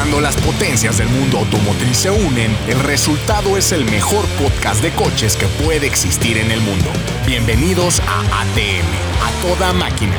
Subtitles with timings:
[0.00, 4.90] Cuando las potencias del mundo automotriz se unen, el resultado es el mejor podcast de
[4.92, 6.86] coches que puede existir en el mundo.
[7.26, 8.88] Bienvenidos a ATM,
[9.20, 10.16] a toda máquina.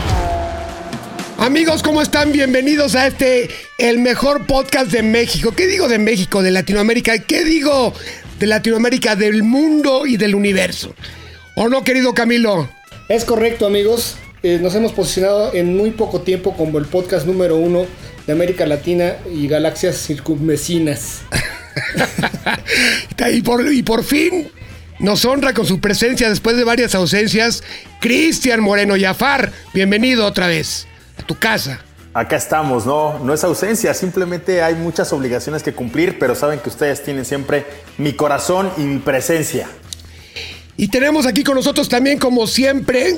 [1.40, 2.32] Amigos, ¿cómo están?
[2.32, 3.50] Bienvenidos a este,
[3.80, 5.52] el mejor podcast de México.
[5.52, 7.18] ¿Qué digo de México, de Latinoamérica?
[7.18, 7.92] ¿Qué digo
[8.38, 10.94] de Latinoamérica, del mundo y del universo?
[11.56, 12.70] ¿O no, querido Camilo?
[13.10, 14.16] Es correcto, amigos.
[14.44, 17.86] Eh, nos hemos posicionado en muy poco tiempo como el podcast número uno
[18.26, 21.22] de América Latina y galaxias circunvecinas.
[23.32, 24.50] y, por, y por fin
[24.98, 27.64] nos honra con su presencia después de varias ausencias,
[28.00, 29.52] Cristian Moreno Yafar.
[29.76, 30.88] Bienvenido otra vez
[31.20, 31.80] a tu casa.
[32.16, 36.70] Acá estamos, no, no es ausencia, simplemente hay muchas obligaciones que cumplir, pero saben que
[36.70, 37.64] ustedes tienen siempre
[38.00, 39.70] mi corazón y mi presencia.
[40.78, 43.18] Y tenemos aquí con nosotros también, como siempre,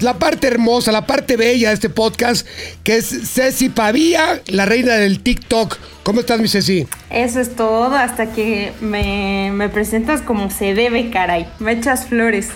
[0.00, 2.46] la parte hermosa, la parte bella de este podcast,
[2.84, 5.78] que es Ceci Pavía, la reina del TikTok.
[6.02, 6.86] ¿Cómo estás, mi Ceci?
[7.10, 11.46] Eso es todo, hasta que me, me presentas como se debe, caray.
[11.58, 12.48] Me echas flores.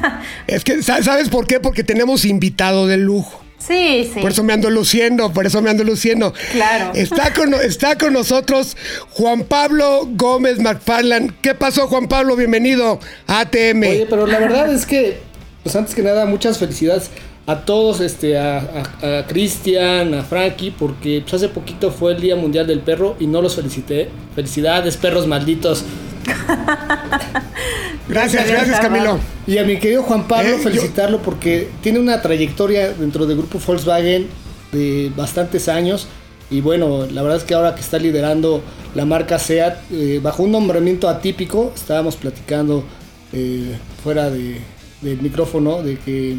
[0.46, 1.60] es que, ¿sabes por qué?
[1.60, 3.42] Porque tenemos invitado de lujo.
[3.66, 4.20] Sí, sí.
[4.20, 6.32] Por eso me ando luciendo, por eso me ando luciendo.
[6.52, 6.92] Claro.
[6.94, 8.76] Está con, está con nosotros
[9.10, 11.40] Juan Pablo Gómez McFarland.
[11.40, 12.34] ¿Qué pasó, Juan Pablo?
[12.34, 13.82] Bienvenido a ATM.
[13.82, 15.20] Oye, pero la verdad es que,
[15.62, 17.10] pues antes que nada, muchas felicidades
[17.46, 18.58] a todos, este, a,
[19.02, 23.26] a, Cristian, a Frankie, porque pues, hace poquito fue el Día Mundial del Perro y
[23.26, 24.08] no los felicité.
[24.34, 25.84] Felicidades, perros malditos.
[28.08, 29.18] gracias, gracias Camilo.
[29.46, 33.58] Y a mi querido Juan Pablo, eh, felicitarlo porque tiene una trayectoria dentro del grupo
[33.64, 34.28] Volkswagen
[34.70, 36.06] de bastantes años.
[36.50, 38.62] Y bueno, la verdad es que ahora que está liderando
[38.94, 42.84] la marca SEAT, eh, bajo un nombramiento atípico, estábamos platicando
[43.32, 44.60] eh, fuera de,
[45.02, 46.36] del micrófono de que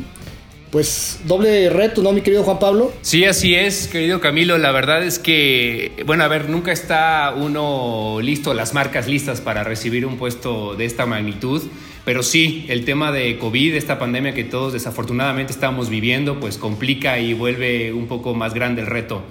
[0.73, 2.91] pues doble reto, ¿no, mi querido Juan Pablo?
[3.03, 4.57] Sí, así es, querido Camilo.
[4.57, 9.63] La verdad es que, bueno, a ver, nunca está uno listo, las marcas listas para
[9.63, 11.61] recibir un puesto de esta magnitud.
[12.05, 17.19] Pero sí, el tema de COVID, esta pandemia que todos desafortunadamente estamos viviendo, pues complica
[17.19, 19.21] y vuelve un poco más grande el reto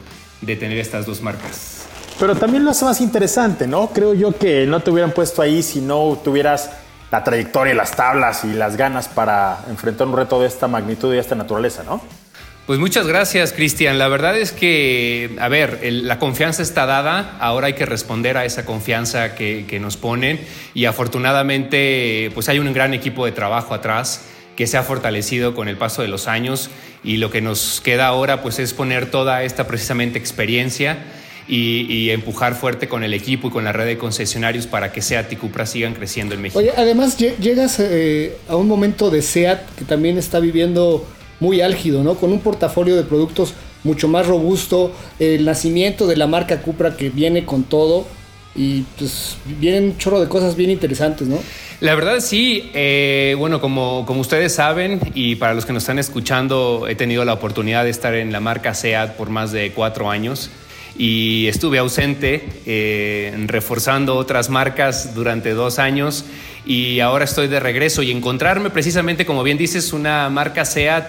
[0.42, 1.86] de tener estas dos marcas.
[2.20, 3.88] Pero también lo hace más interesante, ¿no?
[3.88, 6.70] Creo yo que no te hubieran puesto ahí si no tuvieras
[7.12, 11.18] la trayectoria, las tablas y las ganas para enfrentar un reto de esta magnitud y
[11.18, 12.02] esta naturaleza, ¿no?
[12.66, 13.98] Pues muchas gracias, Cristian.
[13.98, 18.46] La verdad es que, a ver, la confianza está dada, ahora hay que responder a
[18.46, 20.40] esa confianza que, que, nos ponen
[20.72, 24.24] y afortunadamente pues hay un gran equipo de trabajo atrás
[24.56, 26.70] que se ha fortalecido con el paso de los años
[27.04, 30.98] y lo que nos queda ahora pues es poner toda esta precisamente experiencia
[31.48, 35.32] y, empujar fuerte con el equipo y con la red de concesionarios para que SEAT
[35.32, 36.58] y Cupra sigan creciendo en México.
[36.58, 41.04] Oye, además llegas eh, a un momento de SEAT que también está viviendo
[41.40, 42.14] muy álgido, ¿no?
[42.14, 43.54] Con un portafolio de productos
[43.84, 48.06] mucho más robusto, el nacimiento de la marca Cupra que viene con todo
[48.54, 51.38] y pues vienen un chorro de cosas bien interesantes, ¿no?
[51.80, 55.98] La verdad sí, eh, bueno, como, como ustedes saben y para los que nos están
[55.98, 60.08] escuchando, he tenido la oportunidad de estar en la marca SEAT por más de cuatro
[60.08, 60.48] años
[60.96, 66.24] y estuve ausente eh, reforzando otras marcas durante dos años
[66.66, 71.08] y ahora estoy de regreso y encontrarme precisamente, como bien dices, una marca SEAT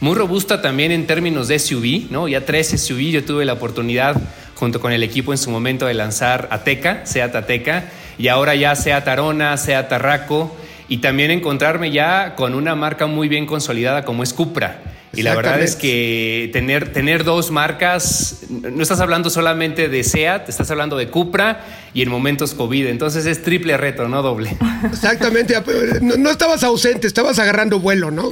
[0.00, 2.28] muy robusta también en términos de SUV, ¿no?
[2.28, 4.16] Ya tres SUV, yo tuve la oportunidad
[4.54, 7.84] junto con el equipo en su momento de lanzar Ateca, SEAT Ateca,
[8.18, 10.54] y ahora ya SEAT Arona, SEAT Arraco,
[10.88, 14.93] y también encontrarme ya con una marca muy bien consolidada como es Cupra.
[15.16, 20.48] Y la verdad es que tener, tener dos marcas, no estás hablando solamente de SEAT,
[20.48, 22.86] estás hablando de Cupra y en momentos COVID.
[22.86, 24.56] Entonces es triple reto, no doble.
[24.84, 25.54] Exactamente.
[26.00, 28.30] No, estabas ausente, estabas agarrando vuelo, ¿no?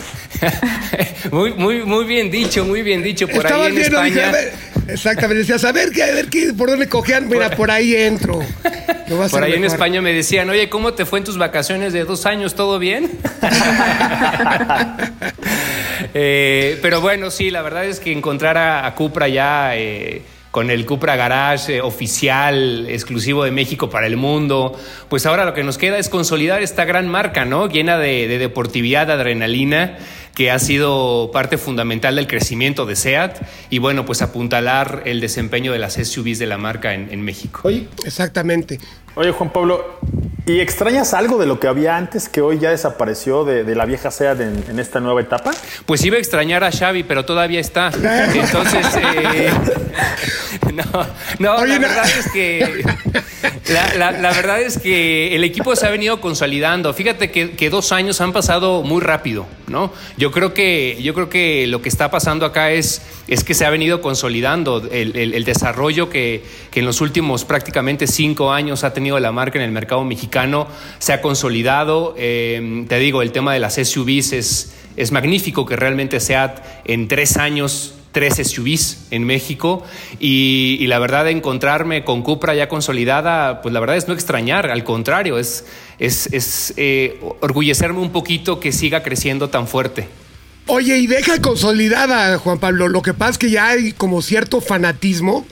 [1.30, 3.28] muy, muy, muy bien dicho, muy bien dicho.
[3.28, 4.32] Por ahí en España.
[4.88, 5.40] exactamente.
[5.40, 7.28] Decías, a ver, a ver qué, por dónde cogían.
[7.28, 8.40] Mira, por ahí entro.
[9.30, 12.26] Por ahí en España me decían, oye, ¿cómo te fue en tus vacaciones de dos
[12.26, 12.54] años?
[12.54, 13.10] ¿Todo bien?
[16.14, 20.84] Eh, pero bueno, sí, la verdad es que encontrar a, Cupra ya eh, con el
[20.84, 24.78] Cupra Garage eh, oficial, exclusivo de México para el mundo,
[25.08, 27.68] pues ahora lo que nos queda es consolidar esta gran marca, ¿no?
[27.68, 29.96] Llena de, de deportividad, de adrenalina
[30.34, 33.38] que ha sido parte fundamental del crecimiento de SEAT
[33.70, 37.60] y bueno, pues apuntalar el desempeño de las SUVs de la marca en, México.
[37.64, 38.80] Oye, exactamente.
[39.14, 39.98] Oye, Juan Pablo,
[40.46, 44.10] ¿y extrañas algo de lo que había antes que hoy ya desapareció de, la vieja
[44.10, 45.50] SEAT en, esta nueva etapa?
[45.84, 47.92] Pues iba a extrañar a Xavi, pero todavía está.
[48.34, 49.50] Entonces, eh,
[50.72, 50.84] No,
[51.38, 52.84] no, la verdad es que
[53.98, 56.92] la, verdad es que el equipo se ha venido consolidando.
[56.94, 59.92] Fíjate que, dos años han pasado muy rápido, ¿no?
[60.22, 63.66] Yo creo que, yo creo que lo que está pasando acá es, es que se
[63.66, 69.32] ha venido consolidando el, desarrollo que, en los últimos prácticamente cinco años ha tenido la
[69.32, 70.68] marca en el mercado mexicano.
[71.00, 72.14] Se ha consolidado.
[72.16, 77.08] Eh, te digo, el tema de las SUVs es, es magnífico que realmente SEAT en
[77.08, 79.84] tres años tres SUVs en México
[80.20, 84.70] y, la verdad de encontrarme con Cupra ya consolidada, pues la verdad es no extrañar,
[84.70, 85.64] al contrario, es,
[85.98, 90.08] es, eh, orgullecerme un poquito que siga creciendo tan fuerte.
[90.66, 94.60] Oye, y deja consolidada, Juan Pablo, lo que pasa es que ya hay como cierto
[94.60, 95.46] fanatismo,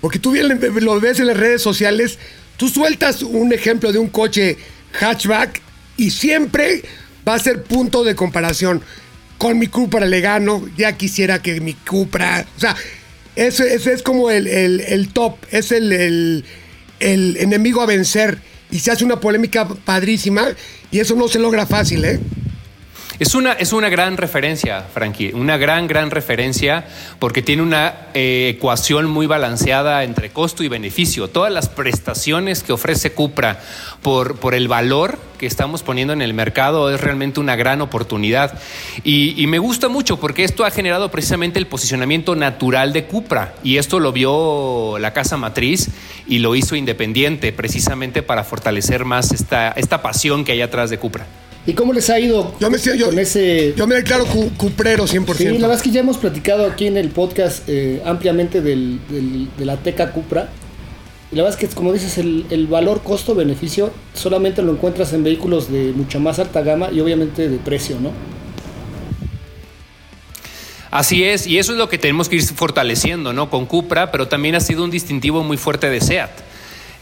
[0.00, 2.18] porque tú bien lo ves en las redes sociales,
[2.56, 4.56] tú sueltas un ejemplo de un coche
[4.98, 5.60] hatchback
[5.96, 6.82] y siempre
[7.26, 8.82] va a ser punto de comparación
[9.42, 12.76] con mi Cupra le gano, ya quisiera que mi Cupra, o sea,
[13.34, 16.44] ese, es como el, top, es el,
[17.00, 18.38] el, enemigo a vencer
[18.70, 20.46] y se hace una polémica padrísima
[20.92, 22.20] y eso no se logra fácil, ¿eh?
[23.22, 26.84] Es una, es una gran referencia, Frankie, una gran, gran referencia
[27.20, 31.28] porque tiene una eh, ecuación muy balanceada entre costo y beneficio.
[31.28, 33.60] Todas las prestaciones que ofrece Cupra
[34.02, 38.58] por, por el valor que estamos poniendo en el mercado es realmente una gran oportunidad.
[39.04, 43.54] Y, y, me gusta mucho porque esto ha generado precisamente el posicionamiento natural de Cupra.
[43.62, 45.90] Y esto lo vio la casa matriz
[46.26, 50.98] y lo hizo independiente precisamente para fortalecer más esta, esta pasión que hay atrás de
[50.98, 51.24] Cupra.
[51.64, 53.74] ¿Y cómo les ha ido yo me, con ese...?
[53.76, 54.26] Yo me declaro
[54.56, 55.34] cuprero 100%.
[55.34, 58.98] Sí, la verdad es que ya hemos platicado aquí en el podcast eh, ampliamente del,
[59.56, 60.48] de la Teca Cupra.
[61.30, 65.22] Y la verdad es que, como dices, el, el valor costo-beneficio solamente lo encuentras en
[65.22, 68.10] vehículos de mucha más alta gama y obviamente de precio, ¿no?
[70.90, 73.48] Así es, y eso es lo que tenemos que ir fortaleciendo, ¿no?
[73.48, 76.51] Con Cupra, pero también ha sido un distintivo muy fuerte de SEAT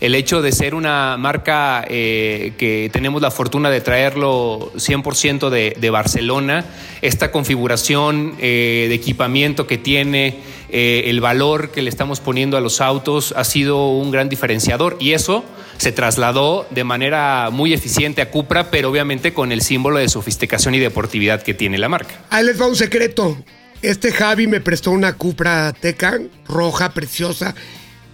[0.00, 5.90] el hecho de ser una marca eh, que tenemos la fortuna de traerlo 100% de,
[5.90, 6.64] Barcelona,
[7.02, 10.38] esta configuración eh, de equipamiento que tiene,
[10.70, 14.96] eh, el valor que le estamos poniendo a los autos ha sido un gran diferenciador
[15.00, 15.44] y eso
[15.76, 20.74] se trasladó de manera muy eficiente a Cupra, pero obviamente con el símbolo de sofisticación
[20.74, 22.22] y deportividad que tiene la marca.
[22.30, 23.36] Ahí les va un secreto.
[23.82, 27.54] Este Javi me prestó una Cupra Teca roja, preciosa,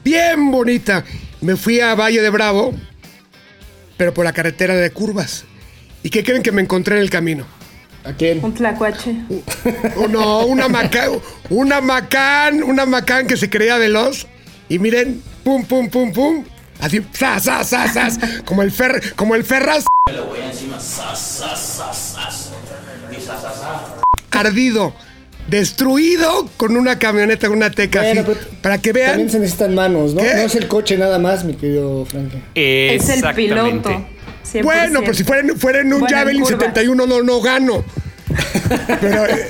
[0.05, 1.05] bien bonita.
[1.41, 2.75] Me fui a Valle de Bravo,
[3.97, 5.45] pero por la carretera de curvas.
[6.03, 7.45] ¿Y qué creen que me encontré en el camino?
[8.05, 8.45] ¿A quién?
[8.45, 9.17] Un tlacuache.
[9.29, 11.11] Uh, no, una macán,
[11.51, 14.27] una macán, una macán que se creía veloz.
[14.69, 16.45] Y miren, pum, pum, pum, pum.
[16.81, 18.19] Así, zas, zas, zas, zas.
[18.45, 19.85] Como el fer, como el ferras.
[20.09, 20.79] Me lo voy encima,
[24.31, 24.95] Ardido
[25.49, 28.19] destruido con una camioneta, con una teca así,
[28.63, 29.11] para que vean.
[29.11, 30.23] También se necesitan manos, ¿no?
[30.23, 32.43] No es el coche nada más, mi querido Frankie.
[32.55, 34.07] Es el piloto.
[34.63, 37.85] Bueno, pero si fuera, fuera en un Javelin 71 no, no gano.
[39.01, 39.49] Pero eh,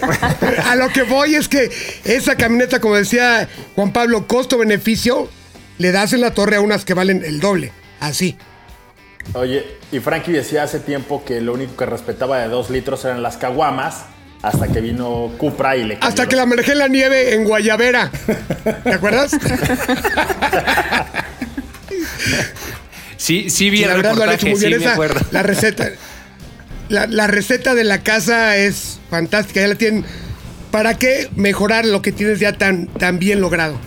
[0.64, 1.70] a lo que voy es que
[2.04, 5.28] esa camioneta, como decía Juan Pablo, costo-beneficio,
[5.78, 7.72] le das en la torre a unas que valen el doble.
[8.00, 8.36] Así.
[9.32, 13.22] Oye, y Frankie decía hace tiempo que lo único que respetaba de dos litros eran
[13.22, 14.04] las caguamas
[14.42, 18.10] hasta que vino Cupra y le Hasta que la manejé en la nieve en Guayabera.
[18.84, 19.32] ¿Te acuerdas?
[23.16, 25.20] sí, sí vi el reportaje, sí me acuerdo.
[25.30, 25.90] La receta,
[26.88, 29.60] la, receta de la casa es fantástica.
[29.60, 30.04] Ya la tienen.
[30.70, 33.78] ¿Para qué mejorar lo que tienes ya tan, tan bien logrado?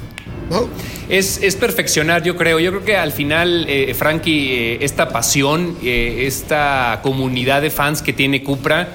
[0.49, 0.67] ¿No?
[1.09, 2.59] Es, es, perfeccionar, yo creo.
[2.59, 8.01] Yo creo que al final, eh, Frankie, eh, esta pasión, eh, esta comunidad de fans
[8.01, 8.89] que tiene Cupra,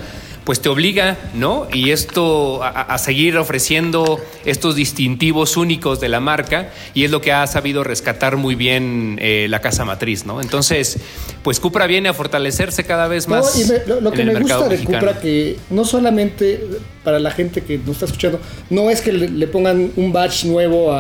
[0.45, 1.67] pues te obliga, ¿no?
[1.73, 7.33] Y esto a, seguir ofreciendo estos distintivos únicos de la marca y es lo que
[7.33, 10.41] ha sabido rescatar muy bien eh, la casa matriz, ¿no?
[10.41, 10.99] Entonces,
[11.43, 13.59] pues Cupra viene a fortalecerse cada vez más.
[13.87, 16.63] lo, que me gusta de Cupra que no solamente
[17.03, 20.95] para la gente que nos está escuchando, no es que le, pongan un batch nuevo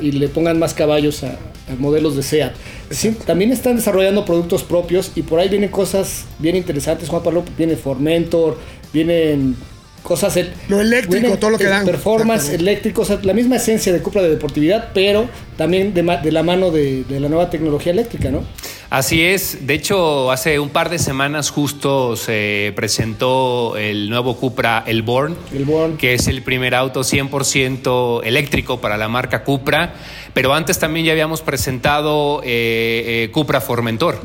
[0.00, 1.38] y le pongan más caballos a,
[1.78, 2.54] modelos de SEAT.
[3.26, 7.08] también están desarrollando productos propios y por ahí vienen cosas bien interesantes.
[7.08, 8.58] Juan Pablo viene Formentor,
[8.92, 9.56] vienen
[10.04, 10.38] cosas.
[10.68, 11.84] Lo eléctrico, todo lo que dan.
[11.84, 17.04] Performance eléctricos, la misma esencia de Cupra de deportividad, pero también de, la mano de,
[17.08, 18.44] la nueva tecnología eléctrica, ¿no?
[18.90, 24.84] Así es, de hecho hace un par de semanas justo se presentó el nuevo Cupra
[24.86, 25.96] El Born, el Born.
[25.96, 29.94] que es el primer auto 100% eléctrico para la marca Cupra,
[30.32, 34.20] pero antes también ya habíamos presentado eh, eh, Cupra Formentor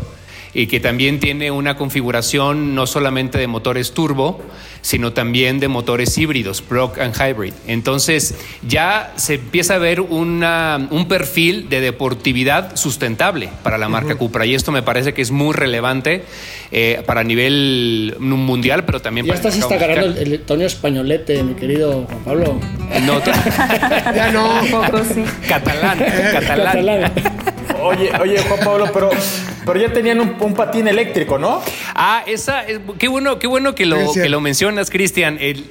[0.53, 4.41] y que también tiene una configuración no solamente de motores turbo,
[4.81, 7.53] sino también de motores híbridos, plug and hybrid.
[7.67, 8.36] Entonces
[8.67, 14.45] ya se empieza a ver una, un perfil de deportividad sustentable para la marca Cupra
[14.45, 16.24] y esto me parece que es muy relevante
[16.71, 21.41] eh, para nivel mundial, pero también ya para estás está agarrando el, el, Toño Españolete,
[21.43, 22.59] mi querido Juan Pablo.
[23.05, 23.21] No,
[24.15, 24.62] ya no.
[24.62, 25.24] Un poco sí.
[25.48, 25.98] Catalán,
[26.33, 26.65] catalán.
[26.65, 27.13] Catalán.
[27.81, 29.09] Oye, oye, Juan Pablo, pero,
[29.65, 31.62] pero ya tenían un, un patín eléctrico, ¿no?
[31.95, 34.24] Ah, esa, es- qué bueno, qué bueno que lo, Gracias.
[34.24, 35.38] que lo mencionas, Cristian.
[35.39, 35.65] El-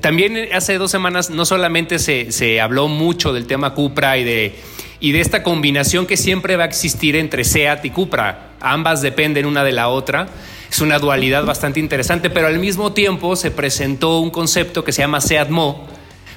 [0.00, 4.54] También hace dos semanas no solamente se, se habló mucho del tema Cupra y de,
[5.00, 8.50] y de esta combinación que siempre va a existir entre SEAT y Cupra.
[8.60, 10.28] Ambas dependen una de la otra.
[10.70, 15.02] Es una dualidad bastante interesante, pero al mismo tiempo se presentó un concepto que se
[15.02, 15.86] llama SEAT Mo,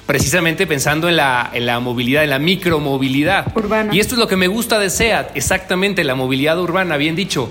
[0.06, 3.46] precisamente pensando en la, en la movilidad, en la micromovilidad.
[3.56, 3.94] Urbana.
[3.94, 7.50] Y esto es lo que me gusta de SEAT, exactamente, la movilidad urbana, bien dicho.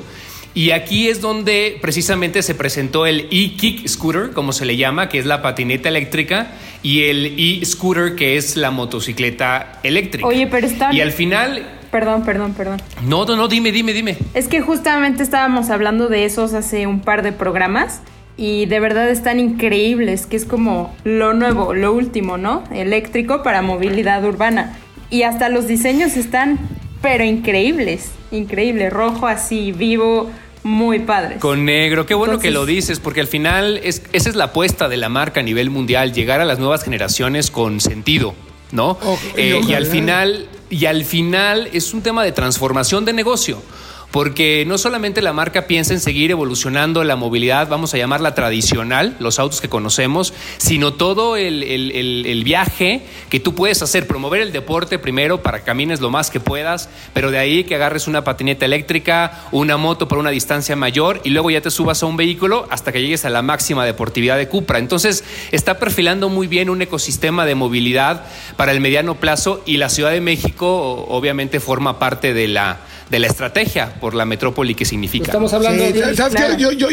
[0.58, 5.20] Y aquí es donde precisamente se presentó el e-kick scooter, como se le llama, que
[5.20, 6.48] es la patineta eléctrica,
[6.82, 10.26] y el e-scooter, que es la motocicleta eléctrica.
[10.26, 11.64] Oye, pero están- Y al final...
[11.92, 12.82] Perdón, perdón, perdón.
[13.06, 14.18] No, no, no, dime, dime, dime.
[14.34, 18.02] Es que justamente estábamos hablando de esos hace un par de programas
[18.36, 22.64] y de verdad están increíbles, que es como lo nuevo, lo último, ¿no?
[22.74, 24.76] Eléctrico para movilidad urbana.
[25.12, 26.58] Y hasta los diseños están,
[27.04, 30.32] pero increíbles, increíble, rojo así, vivo,
[30.68, 31.40] muy padres.
[31.40, 34.88] Con negro, qué bueno que lo dices, porque al final es, esa es la apuesta
[34.90, 38.36] de la marca a nivel mundial, llegar a las nuevas generaciones con sentido,
[38.72, 38.98] ¿no?
[39.36, 43.62] Y Eh, y al final, y al final es un tema de transformación de negocio.
[44.12, 49.16] Porque no solamente la marca piensa en seguir evolucionando la movilidad, vamos a llamarla tradicional,
[49.20, 51.92] los autos que conocemos, sino todo el, el-
[52.26, 56.30] el- viaje que tú puedes hacer, promover el deporte primero para que camines lo más
[56.32, 60.78] que puedas, pero de ahí que agarres una patineta eléctrica, una moto por una distancia
[60.78, 63.86] mayor y luego ya te subas a un vehículo hasta que llegues a la máxima
[63.86, 64.80] deportividad de Cupra.
[64.80, 68.24] Entonces está perfilando muy bien un ecosistema de movilidad
[68.56, 73.20] para el mediano plazo y la Ciudad de México obviamente forma parte de la, de
[73.20, 75.26] la estrategia por la metrópoli que significa.
[75.26, 76.16] Estamos hablando Sí, de...
[76.16, 76.56] ¿Sabes claro.
[76.58, 76.62] qué?
[76.62, 76.88] Yo, yo,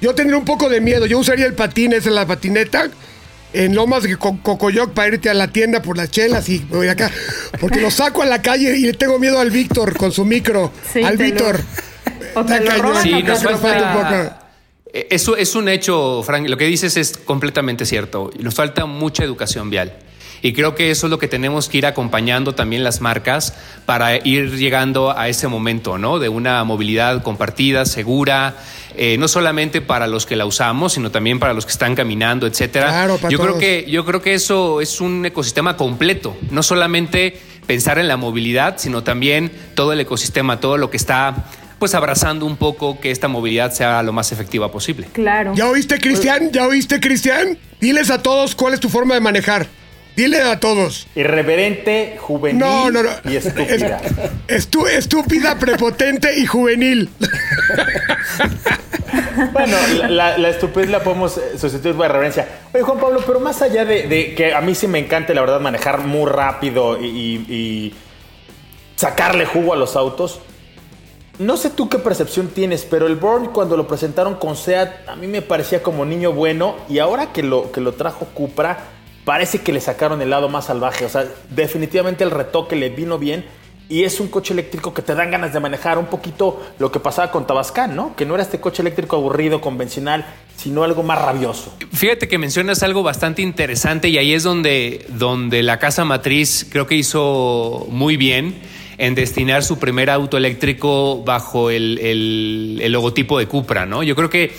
[0.00, 1.06] yo tendría un poco de miedo.
[1.06, 2.88] Yo usaría el patín, esa es la patineta.
[3.52, 6.76] En Lomas de Co- Cocoyoc para irte a la tienda por las chelas y me
[6.78, 7.08] voy acá.
[7.60, 10.72] Porque lo saco a la calle y le tengo miedo al Víctor con su micro.
[10.92, 11.60] Sí, al Víctor.
[13.02, 14.40] Sí, nos falta.
[14.92, 16.48] Eh, Eso es un hecho, Frank.
[16.48, 18.30] Lo que dices es completamente cierto.
[18.40, 19.92] Nos falta mucha educación vial.
[20.44, 23.54] Y creo que eso es lo que tenemos que ir acompañando también las marcas
[23.86, 26.18] para ir llegando a ese momento, ¿no?
[26.18, 28.54] De una movilidad compartida, segura,
[28.94, 32.46] eh, no solamente para los que la usamos, sino también para los que están caminando,
[32.46, 32.88] etcétera.
[32.88, 33.60] Claro, para yo creo todos.
[33.62, 38.74] que yo creo que eso es un ecosistema completo, no solamente pensar en la movilidad,
[38.76, 41.46] sino también todo el ecosistema, todo lo que está
[41.78, 45.06] pues abrazando un poco que esta movilidad sea lo más efectiva posible.
[45.10, 45.54] Claro.
[45.54, 46.50] ¿Ya oíste, Cristian?
[46.52, 47.56] ¿Ya oíste, Cristian?
[47.80, 49.68] Diles a todos cuál es tu forma de manejar.
[50.16, 51.08] Dile a todos.
[51.16, 53.10] Irreverente, juvenil No, no, no.
[53.30, 54.00] y estúpida.
[54.46, 57.10] Es- estu- estúpida, prepotente y juvenil.
[59.52, 62.46] Bueno, la, la- la estupidez la podemos eh, sustituir por reverencia.
[62.72, 65.40] Oye, Juan Pablo, pero más allá de, de que a mí sí me encanta, la
[65.40, 67.94] verdad, manejar muy rápido y, y- y
[68.96, 70.40] sacarle jugo a los autos,
[71.40, 75.16] no sé tú qué percepción tienes, pero el Born cuando lo presentaron con SEAT, a
[75.16, 78.78] mí me parecía como niño bueno y ahora que lo, que lo trajo Cupra,
[79.24, 81.04] parece que le sacaron el lado más salvaje.
[81.04, 83.44] O sea, definitivamente el retoque le vino bien.
[83.86, 87.00] Y es un coche eléctrico que te dan ganas de manejar un poquito lo que
[87.00, 88.16] pasaba con Tabascan, ¿no?
[88.16, 90.24] Que no era este coche eléctrico aburrido, convencional,
[90.56, 91.74] sino algo más rabioso.
[91.92, 96.86] Fíjate que mencionas algo bastante interesante y ahí es donde, donde la casa matriz creo
[96.86, 98.54] que hizo muy bien
[98.96, 104.02] en destinar su primer auto eléctrico bajo el, el- el logotipo de Cupra, ¿no?
[104.02, 104.52] Yo creo que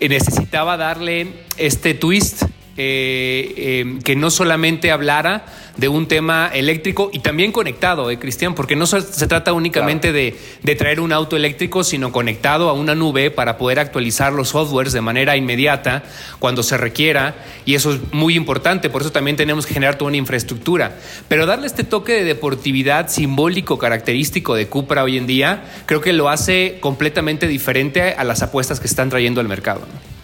[0.00, 2.42] necesitaba darle este twist
[2.76, 5.44] eh, eh, que no solamente hablara
[5.76, 10.38] de un tema eléctrico y también conectado, eh, Cristian, porque no se trata únicamente de,
[10.62, 14.92] de traer un auto eléctrico, sino conectado a una nube para poder actualizar los softwares
[14.92, 16.02] de manera inmediata
[16.38, 20.08] cuando se requiera, y eso es muy importante, por eso también tenemos que generar toda
[20.08, 20.96] una infraestructura.
[21.28, 26.12] Pero darle este toque de deportividad simbólico, característico de Cupra hoy en día, creo que
[26.12, 29.80] lo hace completamente diferente a las apuestas que están trayendo al mercado.
[29.80, 30.21] ¿no?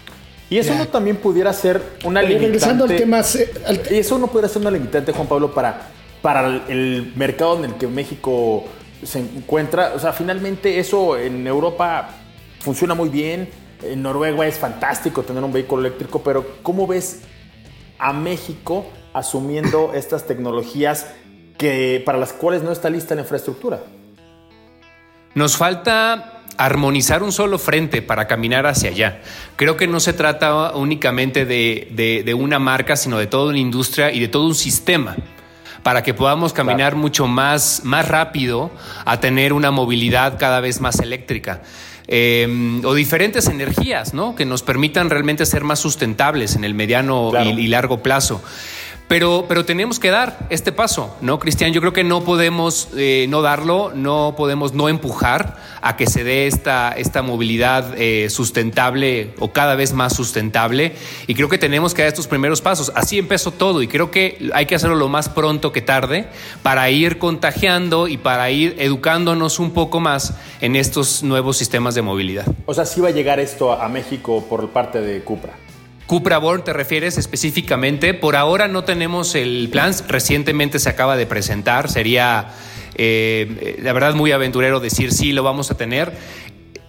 [0.51, 2.47] Y eso no también pudiera ser una Oye, limitante.
[2.47, 3.19] regresando al tema,
[3.67, 5.89] al- Y eso no pudiera ser una limitante, Juan Pablo, para,
[6.23, 8.65] para el, el mercado en el que México
[9.03, 9.93] se encuentra.
[9.95, 12.09] O sea, finalmente eso en Europa
[12.61, 13.49] funciona muy bien.
[13.83, 17.21] En Noruega es fantástico tener un vehículo eléctrico, pero ¿cómo ves
[17.99, 21.07] a México asumiendo estas tecnologías
[21.59, 23.81] que, para las cuales no está lista la infraestructura?
[25.35, 29.21] Nos falta armonizar un solo frente para caminar hacia allá.
[29.57, 34.21] Creo que no se trata únicamente de, una marca, sino de toda una industria y
[34.21, 35.17] de todo un sistema
[35.83, 38.71] para que podamos caminar mucho más, más rápido
[39.05, 41.63] a tener una movilidad cada vez más eléctrica.
[42.11, 44.35] Em, o diferentes energías, ¿no?
[44.35, 48.43] Que nos permitan realmente ser más sustentables en el mediano y, largo plazo.
[49.09, 51.73] Pero, pero tenemos que dar este paso, ¿no, Cristian?
[51.73, 56.25] Yo creo que no podemos eh, no darlo, no podemos no empujar a que se
[56.25, 60.93] dé esta, esta movilidad eh, sustentable o cada vez más sustentable.
[61.27, 62.93] Y creo que tenemos que dar estos primeros pasos.
[62.95, 66.27] Así empezó todo y creo que hay que hacerlo lo más pronto que tarde
[66.63, 72.03] para ir contagiando y para ir educándonos un poco más en estos nuevos sistemas de
[72.03, 72.45] movilidad.
[72.67, 75.55] O sea, sí va a llegar esto a México por parte de Cupra.
[76.09, 78.15] Cupra Born te refieres específicamente.
[78.15, 79.93] Por ahora no tenemos el plan.
[80.09, 81.91] Recientemente se acaba de presentar.
[81.91, 82.49] Sería,
[82.95, 86.17] eh, la verdad, muy aventurero decir sí, lo vamos a tener.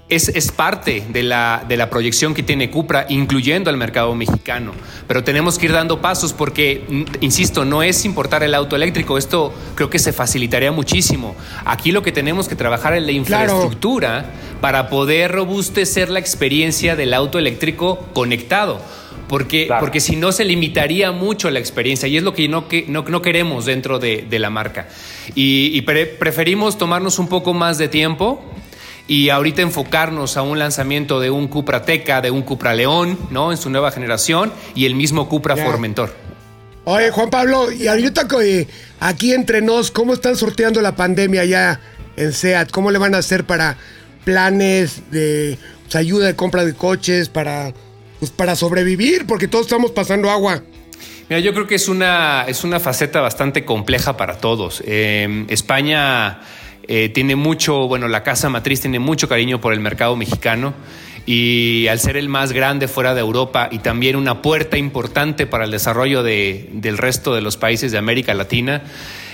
[0.08, 4.72] Es, es, parte de la, de la proyección que tiene Cupra, incluyendo al mercado mexicano.
[5.06, 9.18] Pero tenemos que ir dando pasos porque, insisto, no es importar el auto eléctrico.
[9.18, 11.36] Esto creo que se facilitaría muchísimo.
[11.66, 17.14] Aquí lo que tenemos que trabajar es la infraestructura para poder robustecer la experiencia del
[17.14, 18.80] auto eléctrico conectado
[19.30, 22.86] porque, porque si no se limitaría mucho la experiencia y es lo que no, que,
[22.88, 24.90] no, no queremos dentro de, la marca.
[25.36, 28.44] Y, preferimos tomarnos un poco más de tiempo
[29.08, 33.52] y ahorita enfocarnos a un lanzamiento de un Cupra Teca, de un Cupra León, ¿no?
[33.52, 36.14] En su nueva generación y el mismo Cupra Formentor.
[36.86, 38.28] Oye, Juan Pablo, y ahorita
[39.00, 41.80] aquí entre nos, ¿cómo están sorteando la pandemia ya
[42.18, 42.72] en SEAT?
[42.72, 43.78] ¿Cómo le van a hacer para
[44.24, 45.60] planes de
[45.94, 47.74] ayuda de compra de coches, para
[48.20, 50.62] pues para sobrevivir, porque todos estamos pasando agua.
[51.30, 54.84] Mira, yo creo que es una, es una faceta bastante compleja para todos.
[54.86, 56.40] Em, España
[56.88, 60.74] eh, tiene mucho, bueno, la casa matriz tiene mucho cariño por el mercado mexicano
[61.28, 65.66] y al ser el más grande fuera de Europa y también una puerta importante para
[65.66, 68.82] el desarrollo de, del resto de los países de América Latina,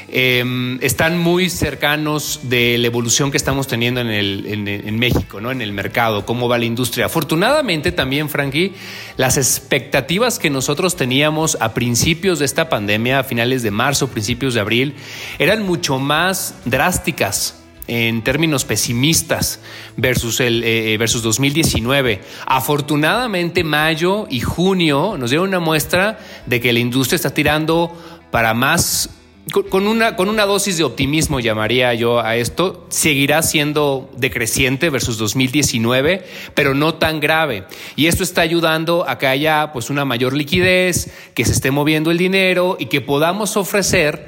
[0.08, 5.52] Em, están muy cercanos de la evolución que estamos teniendo en, México, ¿no?
[5.52, 7.08] en el mercado, cómo va la industria.
[7.08, 8.74] Afortunadamente también, Frankie,
[9.18, 14.54] las expectativas que nosotros teníamos a principios de esta pandemia, a finales de marzo, principios
[14.54, 14.96] de abril,
[15.40, 19.60] eran mucho más drásticas en términos pesimistas
[19.98, 22.22] versus, el, eh, eh, versus 2019.
[22.46, 27.92] Afortunadamente, mayo y junio nos dieron una muestra de que la industria está tirando
[28.32, 29.10] para más
[29.52, 35.18] con una, con una dosis de optimismo llamaría yo a esto, seguirá siendo decreciente versus
[35.18, 37.66] 2019, pero no tan grave.
[37.96, 42.10] Y esto está ayudando a que haya pues una mayor liquidez, que se esté moviendo
[42.10, 44.28] el dinero y que podamos ofrecer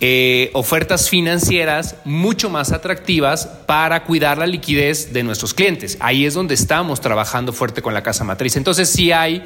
[0.00, 5.98] eh, ofertas financieras mucho más atractivas para cuidar la liquidez de nuestros clientes.
[6.00, 8.56] Ahí es donde estamos trabajando fuerte con la casa matriz.
[8.56, 9.42] Entonces sí hay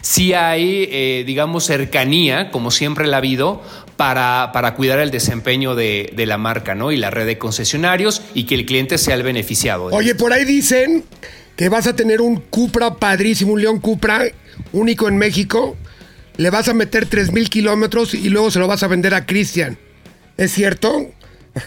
[0.00, 3.62] sí hay, eh, digamos, cercanía, como siempre la ha habido,
[3.98, 6.92] para, para cuidar el desempeño de, la marca, ¿no?
[6.92, 9.86] Y la red de concesionarios y que el cliente sea el beneficiado.
[9.86, 11.04] Oye, por ahí dicen
[11.56, 14.22] que vas a tener un Cupra padrísimo, un León Cupra
[14.72, 15.76] único en México.
[16.36, 19.26] Le vas a meter 3 mil kilómetros y luego se lo vas a vender a
[19.26, 19.76] Cristian.
[20.36, 21.10] ¿Es cierto?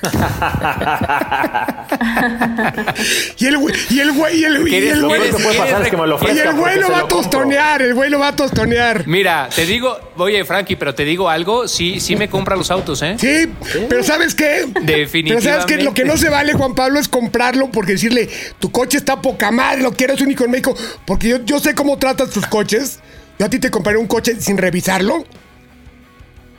[3.37, 5.21] y el güey, y el güey, y el, y el güey.
[5.21, 9.07] Y el güey lo va a tostonear, el güey lo va a tostonear.
[9.07, 13.01] Mira, te digo, oye, Frankie, pero te digo algo, sí, sí me compra los autos,
[13.01, 13.15] ¿eh?
[13.19, 13.51] Sí,
[13.89, 14.65] pero ¿sabes qué?
[14.81, 15.29] Definitivamente.
[15.29, 15.83] Pero ¿sabes qué?
[15.83, 19.51] Lo que no se vale, Juan Pablo, es comprarlo porque decirle, tu coche está poca
[19.51, 20.75] madre, lo quieres único en México.
[21.05, 22.99] Porque yo, yo sé cómo tratas tus coches.
[23.39, 25.25] Yo a ti te compraré un coche sin revisarlo.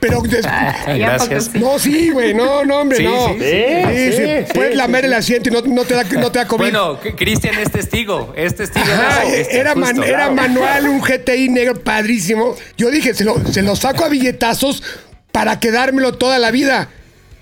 [0.03, 0.21] Pero
[0.97, 1.55] Gracias.
[1.55, 3.29] No, sí, güey, no, no, hombre, no.
[3.29, 6.59] Sí, sí, sí, Puedes lamer el asiento y no, te da, no te da COVID.
[6.59, 8.85] Bueno, Cristian es testigo, es testigo.
[9.33, 9.73] Este, era,
[10.05, 12.55] era manual, un GTI negro padrísimo.
[12.77, 14.83] Yo dije, se lo, se lo saco a billetazos
[15.31, 16.89] para quedármelo toda la vida.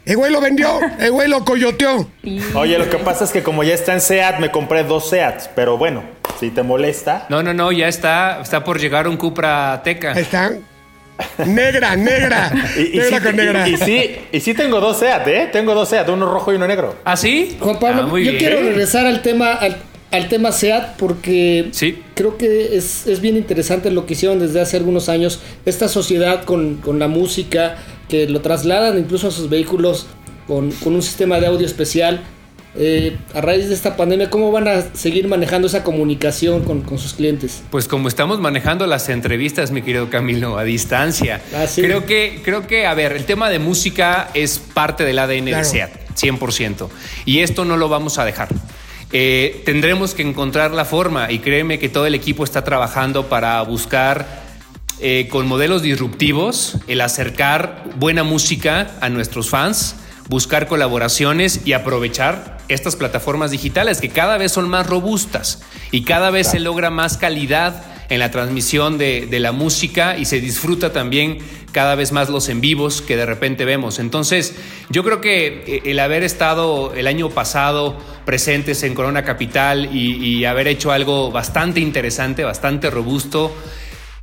[0.06, 2.08] El güey lo vendió, el güey lo coyoteó.
[2.56, 5.50] Oye, lo que pasa es que como ya está en SEAT, me compré dos SEATs,
[5.56, 6.04] pero bueno,
[6.40, 7.26] si te molesta.
[7.30, 10.14] No, no, no, ya está, está por llegar un Cupra Teca.
[10.14, 10.54] Ahí está.
[11.46, 12.52] Negra, negra.
[12.78, 13.70] y, negra sí, con negra.
[13.70, 15.50] Y, sí, y sí tengo dos SEAT, ¿eh?
[15.52, 16.96] Tengo dos SEAT, uno rojo y uno negro.
[17.04, 17.58] ¿Ah, sí?
[17.60, 19.60] Juan Pablo, ah, yo quiero regresar al tema,
[20.12, 22.02] al, tema SEAT porque sí.
[22.14, 25.42] creo que es, bien interesante lo que hicieron desde hace algunos años.
[25.66, 27.78] Esta sociedad con, con la música,
[28.10, 30.08] que lo trasladan incluso a sus vehículos
[30.48, 32.22] con, con un sistema de audio especial
[32.76, 37.14] eh, a raíz de esta pandemia, ¿cómo van a seguir manejando esa comunicación con, sus
[37.14, 37.64] clientes?
[37.70, 41.42] Pues como estamos manejando las entrevistas, mi querido Camilo, a distancia.
[41.54, 45.46] Ah, creo, que, creo que, a ver, el tema de música es parte del ADN
[45.46, 46.88] de SEAT, 100%.
[47.26, 48.50] Y esto no lo vamos a dejar.
[49.12, 53.62] eh, tendremos que encontrar la forma y créeme que todo el equipo está trabajando para
[53.64, 54.42] buscar
[55.04, 59.96] eh, con modelos disruptivos el acercar buena música a nuestros fans,
[60.28, 66.32] buscar colaboraciones y aprovechar estas plataformas digitales que cada vez son más robustas y cada
[66.32, 71.38] vez se logra más calidad en la transmisión de, la música y se disfruta también
[71.72, 74.00] cada vez más los en vivos que de repente vemos.
[74.00, 74.54] Entonces,
[74.90, 80.44] yo creo que eh, el haber estado el año pasado presentes en Corona Capital y,
[80.44, 83.56] haber hecho algo bastante interesante, bastante robusto,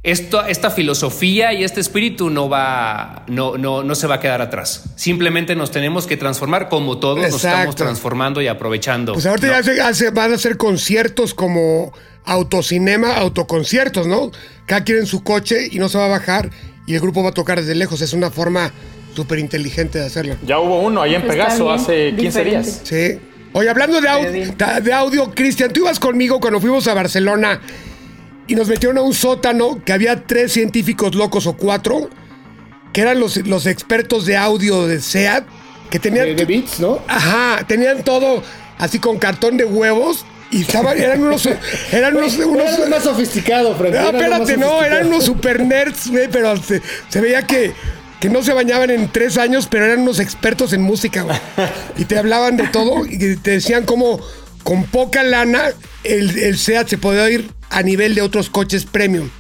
[0.03, 4.41] esto, esta filosofía y este espíritu no va, no, no, no se va a quedar
[4.41, 4.85] atrás.
[4.97, 9.13] Simplemente nos tenemos que transformar como todos nos estamos transformando y aprovechando.
[9.13, 11.93] Pues ahorita ya van a hacer conciertos como
[12.25, 14.31] autocinema, autoconciertos, ¿no?
[14.67, 16.51] Cada quien en su coche y no se va a bajar
[16.87, 18.01] y el grupo va a tocar desde lejos.
[18.01, 18.71] Es una forma
[19.15, 20.37] súper inteligente de hacerlo.
[20.47, 22.81] Ya hubo uno ahí en Pegaso hace 15 días.
[22.85, 23.19] Sí.
[23.53, 27.61] Oye, hablando de, audio, de audio, Cristian, tú ibas conmigo cuando fuimos a Barcelona
[28.49, 32.09] y nos metieron a un sótano que había tres científicos locos o cuatro,
[32.93, 35.45] que eran los, los expertos de audio de SEAT,
[35.91, 36.35] que tenían...
[36.35, 37.01] De, beats, ¿no?
[37.07, 38.43] Ajá, tenían todo
[38.79, 41.47] así con cartón de huevos y estaban, eran unos,
[41.93, 43.93] eran unos, unos más sofisticados, Frank.
[43.93, 46.81] No, espérate, no, eran unos super nerds, güey, pero se,
[47.21, 47.75] veía que,
[48.19, 51.37] que no se bañaban en tres años, pero eran unos expertos en música, güey.
[51.99, 54.21] Y te hablaban de todo y te decían cómo
[54.63, 55.65] con poca lana
[56.03, 59.31] el, el SEAT se podía ir a nivel de otros coches premium.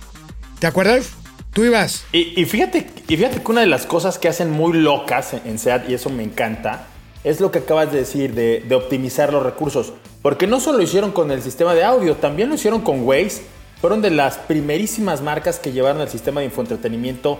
[0.58, 1.10] ¿Te acuerdas?
[1.52, 2.04] Tú ibas.
[2.12, 5.88] Y, fíjate, y fíjate que una de las cosas que hacen muy locas en SEAT,
[5.88, 6.86] y eso me encanta,
[7.24, 9.92] es lo que acabas de decir, de, de optimizar los recursos.
[10.22, 13.42] Porque no solo lo hicieron con el sistema de audio, también lo hicieron con Waze.
[13.80, 17.38] Fueron de las primerísimas marcas que llevaron el sistema de infoentretenimiento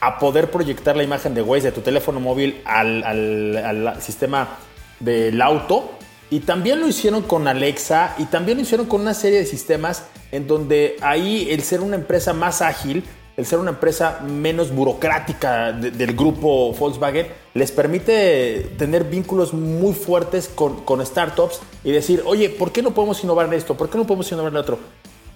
[0.00, 4.58] a poder proyectar la imagen de Waze de tu teléfono móvil al, al, sistema
[5.00, 5.97] del auto.
[6.30, 10.04] Y también lo hicieron con Alexa y también lo hicieron con una serie de sistemas
[10.30, 13.04] en donde ahí el ser una empresa más ágil
[13.38, 20.50] el ser una empresa menos burocrática del grupo Volkswagen les permite tener vínculos muy fuertes
[20.52, 23.76] con, con, startups y decir, oye, ¿por qué no podemos innovar en esto?
[23.76, 24.80] ¿Por qué no podemos innovar en otro?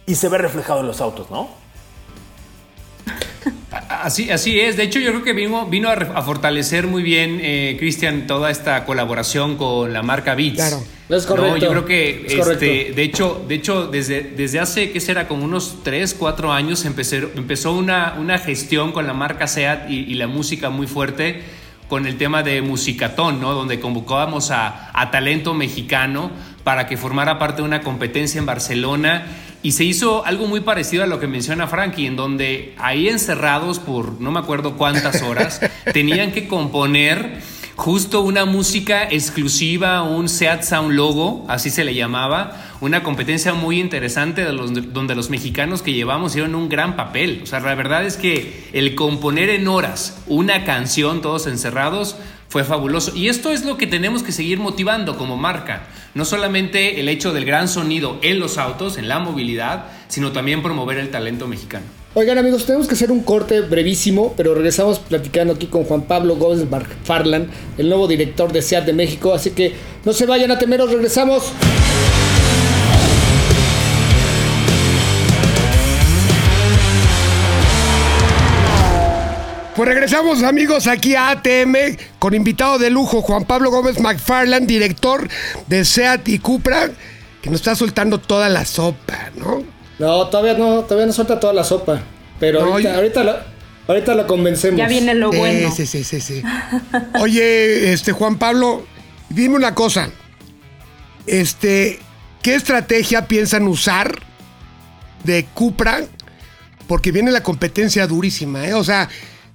[0.04, 1.48] Y se ve reflejado en los autos, ¿no?
[3.72, 4.76] Así, así es.
[4.76, 8.84] De hecho, yo creo que vino, vino a, fortalecer muy bien, eh, Cristian, toda esta
[8.84, 10.56] colaboración con la marca Beats.
[10.56, 11.56] Claro, es correcto.
[11.56, 15.26] yo creo que, este, de hecho, de hecho desde, desde hace, ¿qué será?
[15.26, 20.12] Como unos 3, 4 años empecé, empezó una, una gestión con la marca SEAT y,
[20.14, 21.40] la música muy fuerte
[21.88, 23.54] con el tema de Musicatón, ¿no?
[23.54, 26.30] Donde convocábamos a, a talento mexicano
[26.64, 29.26] para que formara parte de una competencia en Barcelona
[29.62, 33.78] y se hizo algo muy parecido a lo que menciona Frankie, en donde ahí encerrados
[33.78, 35.60] por no me acuerdo cuántas horas,
[35.92, 37.40] tenían que componer
[37.76, 43.80] justo una música exclusiva, un Seat Sound Logo, así se le llamaba, una competencia muy
[43.80, 47.40] interesante de los, donde los mexicanos que llevamos hicieron un gran papel.
[47.42, 52.16] O sea, la verdad es que el componer en horas una canción todos encerrados
[52.52, 53.16] fue fabuloso.
[53.16, 55.84] Y esto es lo que tenemos que seguir motivando como marca.
[56.14, 60.62] No solamente el hecho del gran sonido en los autos, en la movilidad, sino también
[60.62, 61.86] promover el talento mexicano.
[62.12, 66.36] Oigan amigos, tenemos que hacer un corte brevísimo, pero regresamos platicando aquí con Juan Pablo
[66.36, 66.66] Gómez
[67.04, 69.32] Farland, el nuevo director de SEAT de México.
[69.32, 69.72] Así que
[70.04, 71.54] no se vayan a temeros, regresamos.
[79.74, 85.26] Pues regresamos amigos aquí a ATM con invitado de lujo Juan Pablo Gómez McFarland, director
[85.66, 86.90] de SEAT y Cupra,
[87.40, 89.64] que nos está soltando toda la sopa, ¿no?
[89.98, 92.02] No, todavía no, todavía no suelta toda la sopa.
[92.38, 92.96] Pero ahorita,
[93.86, 94.76] ahorita, lo, convencemos.
[94.76, 95.70] Ya viene lo bueno.
[95.74, 96.42] sí, sí, sí, sí.
[97.20, 98.84] Oye, este Juan Pablo,
[99.30, 100.10] dime una cosa.
[101.26, 101.98] Este,
[102.42, 104.20] ¿qué estrategia piensan usar
[105.24, 106.02] de Cupra?
[106.86, 108.74] Porque viene la competencia durísima, ¿eh?
[108.74, 109.08] O sea,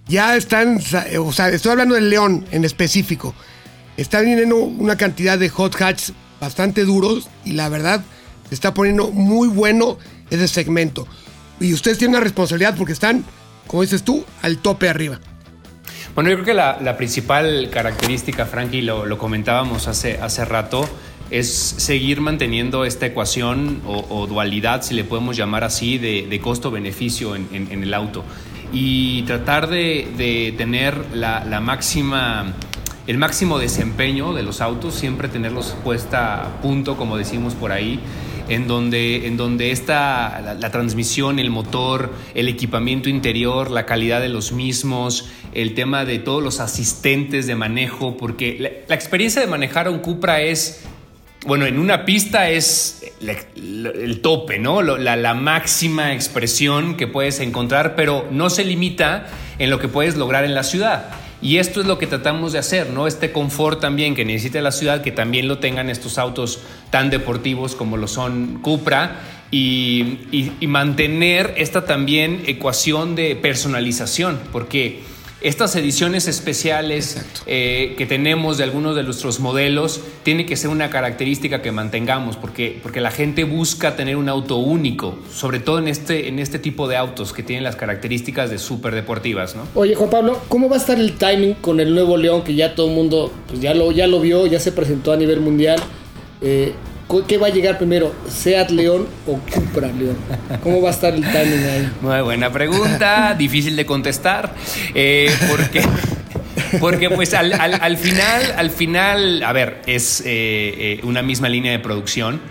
[0.08, 0.78] ya están,
[1.20, 3.34] o sea, estoy hablando del León en específico.
[3.98, 8.04] Están viniendo una cantidad de hot hatch bastante duros y la verdad
[8.48, 9.98] se está poniendo muy bueno
[10.30, 11.08] ese segmento.
[11.60, 13.26] Y ustedes tienen una responsabilidad porque están,
[13.66, 15.20] como dices tú, al tope arriba.
[16.14, 20.88] Bueno, yo creo que la, principal característica, Frankie, lo, lo comentábamos hace, hace rato,
[21.30, 27.84] es seguir manteniendo esta ecuación o, dualidad, si le podemos llamar así, de, costo-beneficio en,
[27.84, 28.24] el auto
[28.72, 32.54] y tratar de, tener la, máxima,
[33.08, 38.00] el máximo desempeño de los autos, siempre tenerlos puesta a punto, como decimos por ahí,
[38.50, 44.30] en donde, en donde está la, transmisión, el motor, el equipamiento interior, la calidad de
[44.30, 49.48] los mismos, el tema de todos los asistentes de manejo, porque la, la experiencia de
[49.48, 50.86] manejar un Cupra es
[51.48, 54.82] bueno, en una pista es el tope, ¿no?
[54.82, 60.44] La, máxima expresión que puedes encontrar, pero no se limita en lo que puedes lograr
[60.44, 61.06] en la ciudad.
[61.42, 63.08] Y esto es lo que tratamos de hacer, ¿no?
[63.08, 67.76] Este confort también que necesita la ciudad, que también lo tengan estos autos tan deportivos
[67.76, 75.02] como lo son Cupra y, y mantener esta también ecuación de personalización, porque
[75.48, 80.90] estas ediciones especiales eh, que tenemos de algunos de nuestros modelos tiene que ser una
[80.90, 85.88] característica que mantengamos porque, porque la gente busca tener un auto único, sobre todo en
[85.88, 89.56] este, en este tipo de autos que tienen las características de súper deportivas.
[89.56, 89.62] ¿no?
[89.74, 92.76] Oye Juan Pablo, ¿cómo va a estar el timing con el nuevo León que ya
[92.76, 95.80] todo el mundo pues ya, lo, ya lo vio, ya se presentó a nivel mundial?
[96.42, 96.74] Eh,
[97.28, 98.14] ¿Qué va a llegar primero?
[98.28, 100.18] ¿Seat León o Cupra León?
[100.62, 101.92] ¿Cómo va a estar el timing ahí?
[102.02, 104.54] Muy buena pregunta, difícil de contestar.
[104.94, 105.82] Eh, porque,
[106.82, 107.54] porque pues al,
[107.98, 112.42] final, al final, a ver, es eh, eh, una misma línea de producción.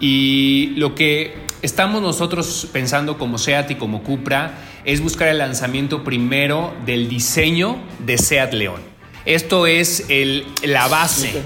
[0.00, 6.02] Y lo que estamos nosotros pensando como SEAT y como Cupra es buscar el lanzamiento
[6.02, 8.80] primero del diseño de SEAT León.
[9.24, 11.42] Esto es el, la base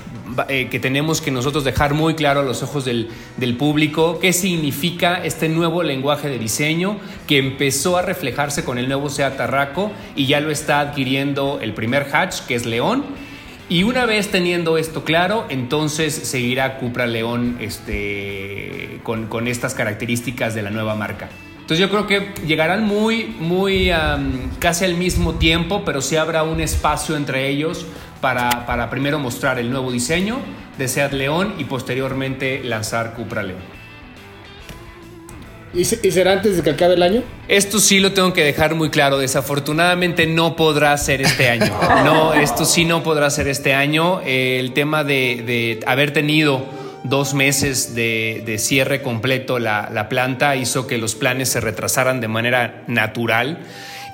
[0.49, 4.33] eh, que tenemos que nosotros dejar muy claro a los ojos del, del, público qué
[4.33, 9.93] significa este nuevo lenguaje de diseño que empezó a reflejarse con el nuevo Seat Tarraco
[10.17, 13.05] y ya lo está adquiriendo el primer hatch que es León.
[13.69, 20.55] Y una vez teniendo esto claro, entonces seguirá Cupra León este, con, con estas características
[20.55, 21.31] de la nueva marca.
[21.65, 23.91] Entonces yo creo que llegarán muy, muy
[24.59, 27.87] casi al mismo tiempo, pero sí habrá un espacio entre ellos
[28.25, 30.39] para, para primero mostrar el nuevo diseño
[30.79, 33.61] de Seat León y posteriormente lanzar Cupra León.
[35.75, 37.23] ¿Y, será antes de que acabe el año?
[37.49, 39.19] Esto sí lo tengo que dejar muy claro.
[39.19, 41.71] Desafortunadamente no podrá ser este año.
[42.07, 44.23] No, esto sí no podrá ser este año.
[44.25, 46.65] el tema de, de haber tenido
[47.05, 52.83] dos meses de, cierre completo la, planta hizo que los planes se retrasaran de manera
[52.89, 53.59] natural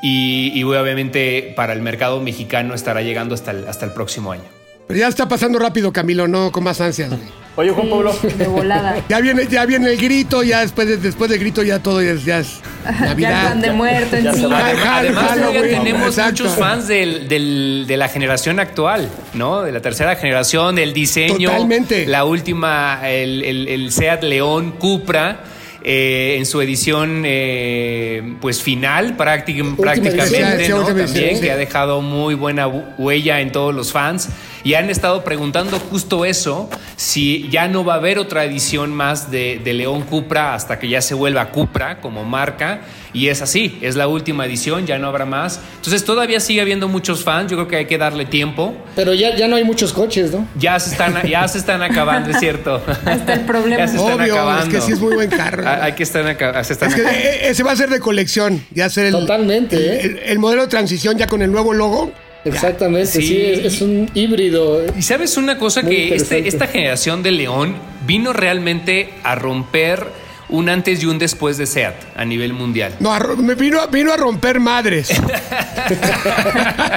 [0.02, 4.44] y, obviamente para el mercado mexicano estará llegando hasta hasta el próximo año.
[4.90, 7.12] Pero ya está pasando rápido, Camilo, no con más ansias.
[7.54, 8.12] Oye, Juan Pablo.
[8.36, 8.96] De volada.
[9.08, 12.24] Ya viene, ya viene el grito, ya después, de, después del grito ya todo es,
[12.24, 12.60] ya es
[13.00, 13.30] Navidad.
[13.30, 14.66] ya están de muerto encima.
[14.66, 19.62] Además, tenemos muchos fans del, del, de la generación actual, ¿no?
[19.62, 21.50] De la tercera generación, del diseño.
[21.50, 22.06] Totalmente.
[22.06, 25.44] La última, el, el, el Seat León Cupra
[25.82, 33.40] eh, en su edición eh, pues final prácticamente, También, que ha dejado muy buena huella
[33.40, 34.28] en todos los fans.
[34.62, 39.30] Y han estado preguntando justo eso, si ya no va a haber otra edición más
[39.30, 42.80] de, de León Cupra hasta que ya se vuelva Cupra como marca.
[43.12, 45.60] Y es así, es la última edición, ya no habrá más.
[45.76, 48.74] Entonces todavía sigue habiendo muchos fans, yo creo que hay que darle tiempo.
[48.94, 50.46] Pero ya, ya no hay muchos coches, ¿no?
[50.56, 52.80] Ya se están, ya se están acabando, es cierto.
[53.04, 53.78] Hasta el problema.
[53.78, 54.62] Ya se están acabando.
[54.66, 55.64] es que sí es muy buen carro.
[55.66, 56.20] Ah, hay que estar
[56.64, 59.76] se están es que eh, ese va a ser de colección, ya ser el, Totalmente,
[59.76, 60.22] ¿eh?
[60.26, 62.12] el, modelo de transición ya con el nuevo logo.
[62.44, 64.82] Exactamente, sí, es, un híbrido.
[64.96, 67.76] Y sabes una cosa que este, esta generación de León
[68.06, 70.06] vino realmente a romper
[70.50, 72.94] un antes y un después de SEAT a nivel mundial.
[73.00, 75.08] No, me vino, vino a romper madres.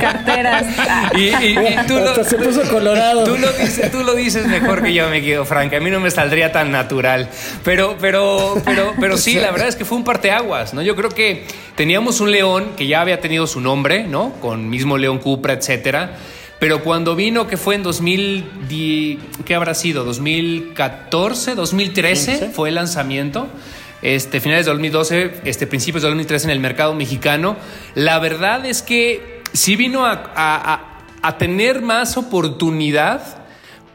[0.02, 0.66] Carteras.
[1.16, 1.56] Y,
[1.88, 3.24] tú lo, se puso colorado.
[3.24, 5.74] Tú lo, dices, tú lo dices mejor que yo me quedo, Frank.
[5.74, 7.30] A mí no me saldría tan natural.
[7.63, 10.82] Pero, pero, pero, pero sí, la verdad es que fue un parteaguas, ¿no?
[10.82, 14.34] Yo creo que teníamos un león que ya había tenido su nombre, ¿no?
[14.42, 16.18] Con mismo León Cupra, etcétera
[16.63, 20.10] pero cuando vino, que fue en 2010, ¿qué habrá sido?
[20.10, 21.56] ¿2014?
[21.58, 23.49] ¿2013 fue el lanzamiento?
[24.02, 27.58] Este, finales de 2012, este, principios de 2013 en el mercado mexicano.
[27.95, 30.21] La verdad es que sí vino a,
[31.21, 33.42] a tener más oportunidad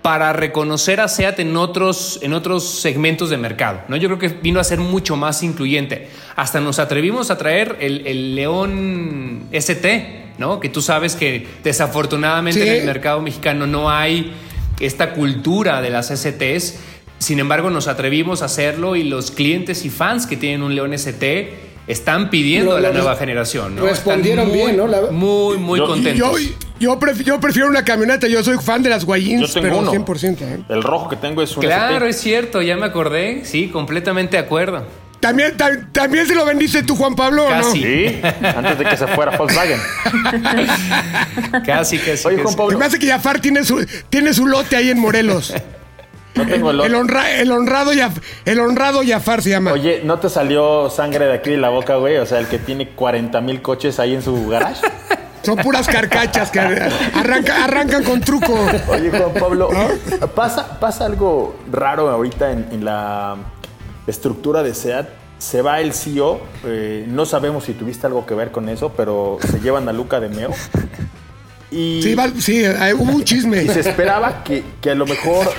[0.09, 3.83] para reconocer a SEAT en otros, en otros segmentos de mercado.
[3.89, 3.97] ¿no?
[3.99, 6.09] Yo creo que vino a ser mucho más incluyente.
[6.35, 10.61] Hasta nos atrevimos a traer el, León ST, ¿no?
[10.61, 14.33] que tú sabes que desafortunadamente en el mercado mexicano no hay
[14.81, 16.79] esta cultura de las STs.
[17.19, 20.95] Sin embargo, nos atrevimos a hacerlo y los clientes y fans que tienen un León
[20.95, 23.77] ST están pidiendo a la nueva generación.
[23.77, 23.85] ¿no?
[23.85, 24.87] Respondieron bien, ¿no?
[25.11, 26.41] Muy, muy contentos.
[26.41, 26.49] Yo,
[26.99, 30.41] prefiero una camioneta, yo soy fan de las Guayins, pero 100%.
[30.41, 30.63] ¿eh?
[30.69, 33.45] El rojo que tengo es un Claro, es cierto, ya me acordé.
[33.45, 34.85] Sí, completamente de acuerdo.
[35.21, 35.57] ¿También,
[35.93, 37.47] ¿También se lo vendiste tú, Juan Pablo?
[37.49, 37.83] Casi.
[37.83, 39.81] Sí, antes de que se fuera Volkswagen.
[41.67, 42.29] casi, casi.
[42.29, 42.79] Oye, Juan Pablo.
[42.79, 45.55] Me hace que Jafar tiene su, tiene su lote ahí en Morelos.
[46.35, 46.95] No tengo el, el, el
[47.51, 47.91] honrado
[48.45, 49.73] el honrado Jafar se llama.
[49.73, 52.19] Oye, ¿no te salió sangre de aquí de la boca, güey?
[52.19, 54.83] O sea, el que tiene 40 mil coches ahí en su garage.
[55.49, 58.53] Son puras carcachas que arranca, arrancan con truco.
[58.89, 59.71] Oye, Juan Pablo,
[60.35, 63.35] pasa, pasa algo raro ahorita en, la
[64.07, 65.09] estructura de SEAT.
[65.39, 69.39] Se va el CEO, eh, no sabemos si tuviste algo que ver con eso, pero
[69.41, 70.51] se llevan a Luca de Meo.
[71.71, 72.65] Y, sí, sí,
[72.99, 73.63] hubo un chisme.
[73.63, 75.51] Y se esperaba que, que a lo mejor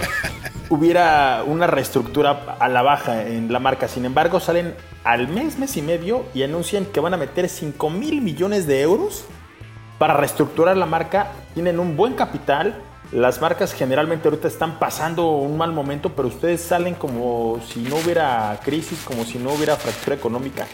[0.69, 3.87] hubiera una reestructura a la baja en la marca.
[3.87, 7.89] Sin embargo, salen al mes, mes y medio y anuncian que van a meter 5
[7.89, 9.25] mil millones de euros
[9.99, 11.33] para reestructurar la marca.
[11.53, 12.81] Tienen un buen capital.
[13.11, 17.97] Las marcas generalmente ahorita están pasando un mal momento, pero ustedes salen como si no
[17.97, 20.65] hubiera crisis, como si no hubiera fractura económica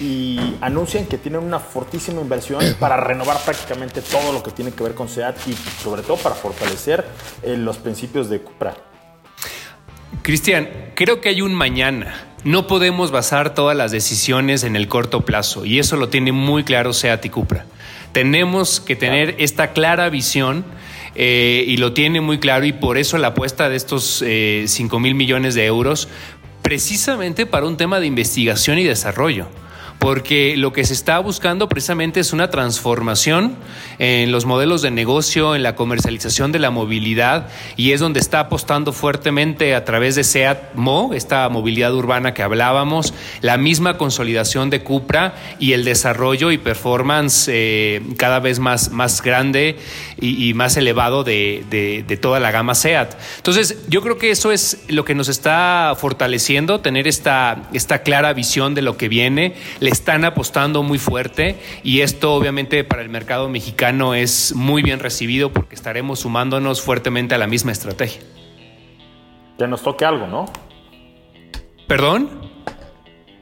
[0.00, 4.82] y anuncian que tienen una fortísima inversión para renovar prácticamente todo lo que tiene que
[4.82, 7.04] ver con SEAT y sobre todo para fortalecer
[7.42, 8.74] eh, los principios de Cupra.
[10.22, 12.26] Cristian, creo que hay un mañana.
[12.42, 16.64] No podemos basar todas las decisiones en el corto plazo y eso lo tiene muy
[16.64, 17.66] claro Seat y Cupra.
[18.12, 20.64] Tenemos que tener esta clara visión
[21.14, 24.98] eh, y lo tiene muy claro y por eso la apuesta de estos eh, 5
[24.98, 26.08] mil millones de euros
[26.62, 29.46] precisamente para un tema de investigación y desarrollo
[30.00, 33.56] porque lo que se está buscando precisamente es una transformación
[33.98, 38.40] en los modelos de negocio, en la comercialización de la movilidad, y es donde está
[38.40, 44.70] apostando fuertemente a través de SEAT Mo, esta movilidad urbana que hablábamos, la misma consolidación
[44.70, 49.76] de Cupra y el desarrollo y performance eh, cada vez más, más grande
[50.18, 53.16] y, más elevado de, de, toda la gama SEAT.
[53.36, 58.32] Entonces, yo creo que eso es lo que nos está fortaleciendo, tener esta, esta clara
[58.32, 59.54] visión de lo que viene
[59.90, 65.52] están apostando muy fuerte y esto obviamente para el mercado mexicano es muy bien recibido
[65.52, 68.22] porque estaremos sumándonos fuertemente a la misma estrategia.
[69.58, 70.46] Que nos toque algo, ¿no?
[71.86, 72.30] ¿Perdón?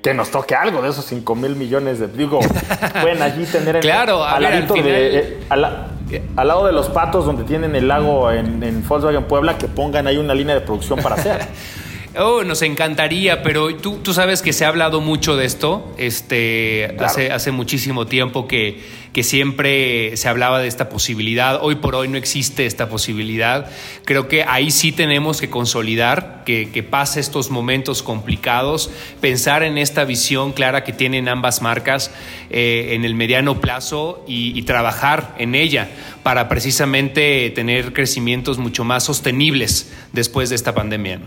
[0.02, 2.08] Que nos toque algo de esos 5 mil millones de...
[2.08, 2.40] Digo,
[3.02, 3.80] pueden allí tener...
[3.80, 9.24] claro, al, eh, al, lado de los patos donde tienen el lago en, en Volkswagen
[9.24, 11.46] Puebla, que pongan ahí una línea de producción para hacer.
[12.16, 15.94] Oh, nos encantaría, pero tú, tú sabes que se ha hablado mucho de esto.
[15.98, 18.80] Este, hace, hace muchísimo tiempo que,
[19.12, 21.60] que siempre se hablaba de esta posibilidad.
[21.62, 23.70] Hoy por hoy no existe esta posibilidad.
[24.06, 28.90] Creo que ahí sí tenemos que consolidar, que, que pase estos momentos complicados,
[29.20, 32.10] pensar en esta visión clara que tienen ambas marcas
[32.48, 35.90] eh, en el mediano plazo y, y trabajar en ella
[36.22, 41.20] para precisamente tener crecimientos mucho más sostenibles después de esta pandemia.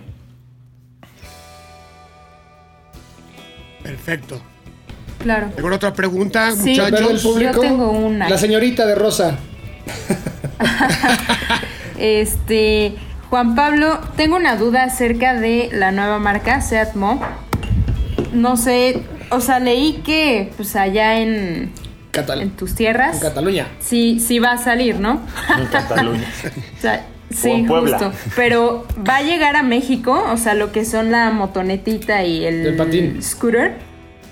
[3.92, 4.42] Perfecto.
[5.20, 5.52] Claro.
[5.58, 7.24] ¿Alguna otra pregunta, muchachos?
[7.24, 8.30] Yo tengo una.
[8.30, 9.38] La señorita de Rosa.
[12.00, 12.96] este,
[13.30, 17.22] Juan Pablo, tengo una duda acerca de la nueva marca Seat Mo.
[18.32, 21.74] No sé, o sea, leí que pues allá en
[22.14, 23.16] en tus tierras.
[23.16, 23.68] En Cataluña.
[23.82, 25.22] Sí, sí va a salir, ¿no?
[25.58, 26.28] En Cataluña.
[26.78, 28.12] o sea, Sí, justo.
[28.36, 33.22] Pero va a llegar a México, o sea, lo que son la motonetita y el,
[33.22, 33.76] scooter.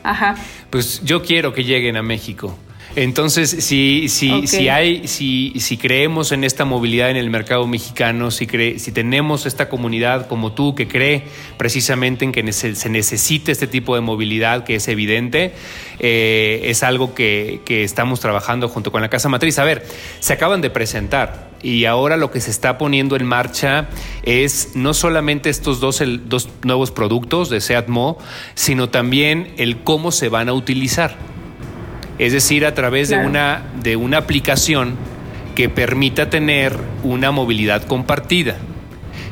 [0.03, 0.35] Ajá.
[0.69, 2.57] Pues yo quiero que lleguen a México.
[2.95, 8.31] Entonces, si, si, si, hay, si, si creemos en esta movilidad en el mercado mexicano,
[8.31, 11.23] si, si tenemos esta comunidad como tú que cree
[11.57, 15.53] precisamente en que se necesite este tipo de movilidad, que es evidente,
[15.99, 19.59] eh, es algo que, que estamos trabajando junto con la Casa Matriz.
[19.59, 19.85] A ver,
[20.19, 23.89] se acaban de presentar y ahora lo que se está poniendo en marcha
[24.23, 28.17] es no solamente estos dos, dos nuevos productos de SEATMO,
[28.55, 31.15] sino también el cómo se van a utilizar.
[32.17, 34.95] Es decir, a través de, una, de una aplicación
[35.55, 38.57] que permita tener una movilidad compartida.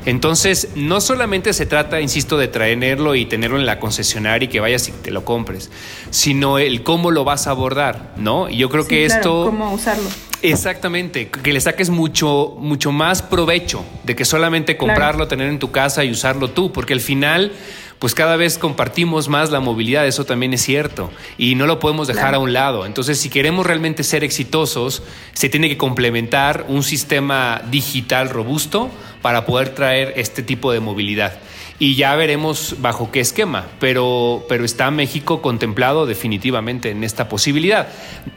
[0.08, 4.62] Entonces, no solamente se trata, insisto, de traerlo y tenerlo en la concesionaria y que
[4.62, 5.70] vayas y te lo compres,
[6.12, 8.50] sino el cómo lo vas a abordar, ¿no?
[8.50, 9.44] Y yo creo que esto...
[9.44, 10.08] Cómo usarlo.
[10.42, 15.72] Exactamente, que le saques mucho, mucho más provecho de que solamente comprarlo, tener en tu
[15.72, 17.52] casa y usarlo tú, porque al final
[18.00, 22.08] pues cada vez compartimos más la movilidad, eso también es cierto, y no lo podemos
[22.08, 22.86] dejar a un lado.
[22.86, 28.90] Entonces, si queremos realmente ser exitosos, se tiene que complementar un sistema digital robusto
[29.22, 31.40] para poder traer este tipo de movilidad
[31.80, 37.88] y ya veremos bajo qué esquema, pero, pero está México contemplado definitivamente en esta posibilidad.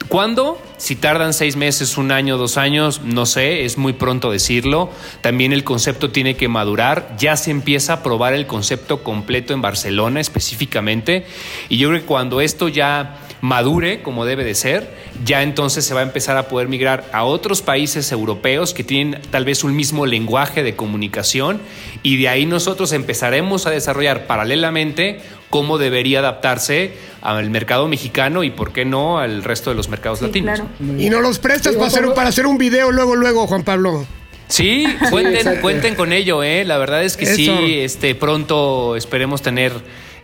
[0.08, 0.60] ¿Cuándo?
[0.76, 4.90] Si tardan seis meses, un año, dos años, no sé, es muy pronto decirlo.
[5.22, 9.62] También el concepto tiene que madurar, ya se empieza a probar el concepto completo en
[9.62, 11.24] Barcelona específicamente,
[11.68, 14.90] y yo creo que cuando esto ya madure como debe de ser,
[15.24, 19.20] ya entonces se va a empezar a poder migrar a otros países europeos que tienen
[19.30, 21.60] tal vez un mismo lenguaje de comunicación
[22.02, 25.20] y de ahí nosotros empezaremos a desarrollar paralelamente
[25.50, 30.22] cómo debería adaptarse al mercado mexicano y por qué no al resto de los mercados
[30.22, 30.62] latinos.
[30.98, 34.06] Y no los prestas para, hacer, para hacer un video luego, luego, Juan Pablo.
[34.48, 36.64] Sí, cuenten, cuenten con ello, ¿eh?
[36.64, 39.72] La verdad es que sí, este, pronto esperemos tener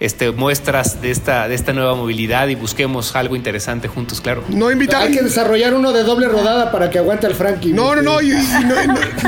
[0.01, 4.44] este, muestras de esta, de esta nueva movilidad y busquemos algo interesante juntos, claro.
[4.49, 5.07] No invitamos.
[5.07, 7.72] Hay que desarrollar uno de doble rodada para que aguante al Frankie.
[7.72, 8.20] No, no, no,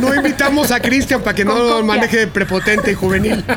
[0.01, 3.45] no, invitamos a Cristian para que no maneje prepotente y juvenil.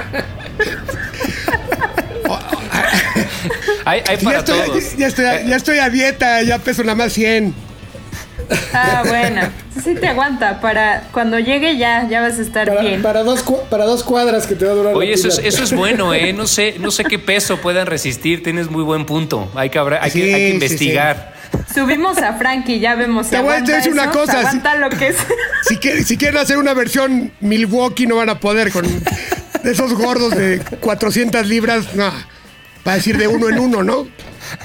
[3.85, 4.97] hay, para ya estoy, todos.
[4.97, 7.70] Ya, estoy, ya estoy a dieta, ya peso nada más 100.
[8.73, 9.41] Ah, bueno.
[9.83, 10.59] Sí te aguanta.
[10.59, 13.01] Para cuando llegue ya, ya vas a estar bien.
[13.01, 14.95] Para dos, para dos cuadras que te va a durar.
[14.95, 16.33] Oye, eso es, eso es bueno, ¿eh?
[16.33, 18.43] No sé, no sé qué peso puedan resistir.
[18.43, 19.49] Tienes muy buen punto.
[19.55, 21.33] Hay que, hay que, investigar.
[21.73, 24.39] Subimos a Frankie, ya vemos si te voy a decir una cosa.
[24.39, 25.17] aguanta lo que es.
[25.63, 28.83] Si, si quieren hacer una versión Milwaukee, no van a poder con
[29.63, 31.93] esos gordos de 400 libras.
[31.93, 32.11] No,
[32.83, 34.07] para decir de uno en uno, ¿no?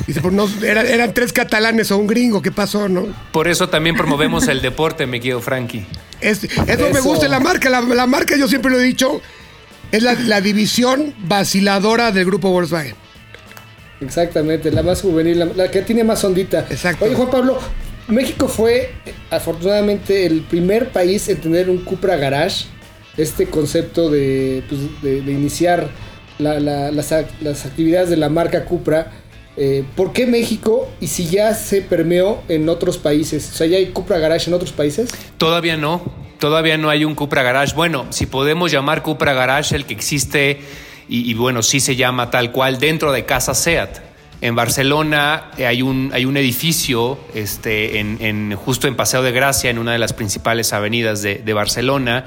[0.06, 3.06] Dice, pues no, eran, tres catalanes o un gringo, ¿qué pasó, no?
[3.32, 5.86] Por eso también promovemos el deporte, me quedo Frankie.
[6.20, 6.46] eso,
[6.92, 7.70] me gusta la marca.
[7.70, 9.20] La, marca, yo siempre lo he dicho,
[9.92, 12.94] es la, división vaciladora del grupo Volkswagen.
[14.00, 16.66] Exactamente, la más juvenil, la, que tiene más ondita.
[16.70, 17.04] Exacto.
[17.06, 17.58] Oye, Juan Pablo,
[18.08, 18.92] México fue
[19.30, 22.66] afortunadamente el primer país en tener un Cupra Garage.
[23.16, 24.80] Este concepto de, pues,
[25.26, 25.88] iniciar
[26.38, 29.10] las, las actividades de la marca Cupra
[29.56, 33.50] eh, ¿Por qué México y si ya se permeó en otros países?
[33.52, 35.10] O sea, ¿ya hay Cupra Garage en otros países?
[35.38, 36.02] Todavía no,
[36.38, 37.74] todavía no hay un Cupra Garage.
[37.74, 40.60] Bueno, si podemos llamar Cupra Garage el que existe
[41.08, 44.00] y, bueno, sí se llama tal cual dentro de Casa SEAT.
[44.42, 49.70] En Barcelona eh, hay un, hay un edificio este, en, justo en Paseo de Gracia,
[49.70, 52.26] en una de las principales avenidas de, Barcelona,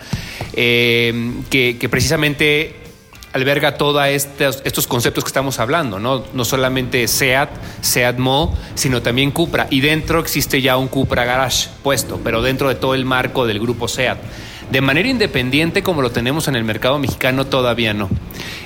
[0.54, 2.89] eh, que, que precisamente
[3.34, 6.24] alberga todos estos, estos, conceptos que estamos hablando, ¿no?
[6.34, 7.50] No solamente SEAT,
[7.82, 9.68] SEAT Mo, sino también Cupra.
[9.70, 13.60] Y dentro existe ya un Cupra Garage puesto, pero dentro de todo el marco del
[13.60, 14.18] grupo SEAT.
[14.72, 18.08] De manera independiente como lo tenemos en el mercado mexicano, todavía no.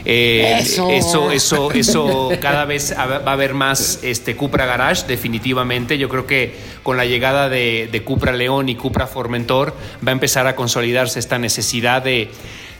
[0.03, 0.91] Eh, eso.
[1.31, 5.97] eso, eso, cada vez va a haber más este, Cupra Garage, definitivamente.
[5.97, 9.73] Yo creo que con la llegada de, de Cupra León y Cupra Formentor
[10.05, 12.29] va a empezar a consolidarse esta necesidad de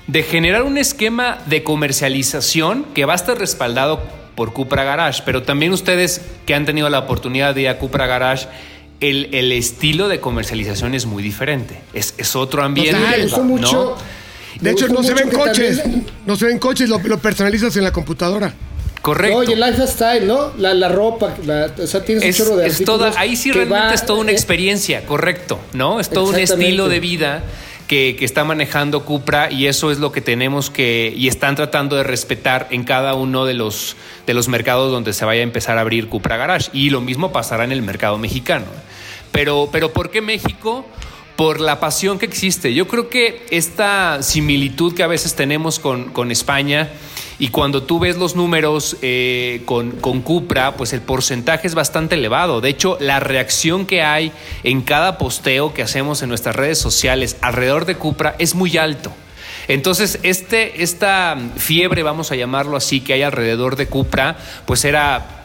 [0.08, 4.01] de generar un esquema de comercialización que va a estar respaldado
[4.36, 8.08] por Cupra Garage, pero también ustedes que han tenido la oportunidad de ir a Cupra
[8.08, 8.47] Garage,
[8.99, 11.80] el, estilo de comercialización es muy diferente.
[11.93, 12.97] Es, otro ambiente.
[13.43, 13.97] mucho.
[14.62, 15.84] De hecho, no se ven coches.
[16.26, 18.54] No se ven coches, lo, personalizas en la computadora.
[19.01, 19.39] Correcto.
[19.39, 20.54] Oye, el lifestyle, ¿no?
[20.58, 21.36] La, ropa,
[21.78, 24.36] o sea, tienes un chorro de es toda, Ahí sí realmente es toda una eh,
[24.36, 25.99] experiencia, correcto, ¿no?
[25.99, 27.43] Es todo un estilo de vida
[27.88, 32.03] que, está manejando Cupra y eso es lo que tenemos que y están tratando de
[32.03, 35.81] respetar en cada uno de los, de los mercados donde se vaya a empezar a
[35.81, 36.69] abrir Cupra Garage.
[36.73, 38.65] Y lo mismo pasará en el mercado mexicano.
[39.31, 40.86] Pero, pero ¿por qué México?
[41.36, 42.75] por la pasión que existe.
[42.75, 46.91] Yo creo que esta similitud que a veces tenemos con, con España
[47.39, 52.15] y cuando tú ves los números eh, con, con, Cupra, pues el porcentaje es bastante
[52.15, 52.61] elevado.
[52.61, 54.31] De hecho, la reacción que hay
[54.63, 59.11] en cada posteo que hacemos en nuestras redes sociales alrededor de Cupra es muy alto.
[59.67, 65.39] Entonces, este, esta fiebre, vamos a llamarlo así, que hay alrededor de Cupra, pues era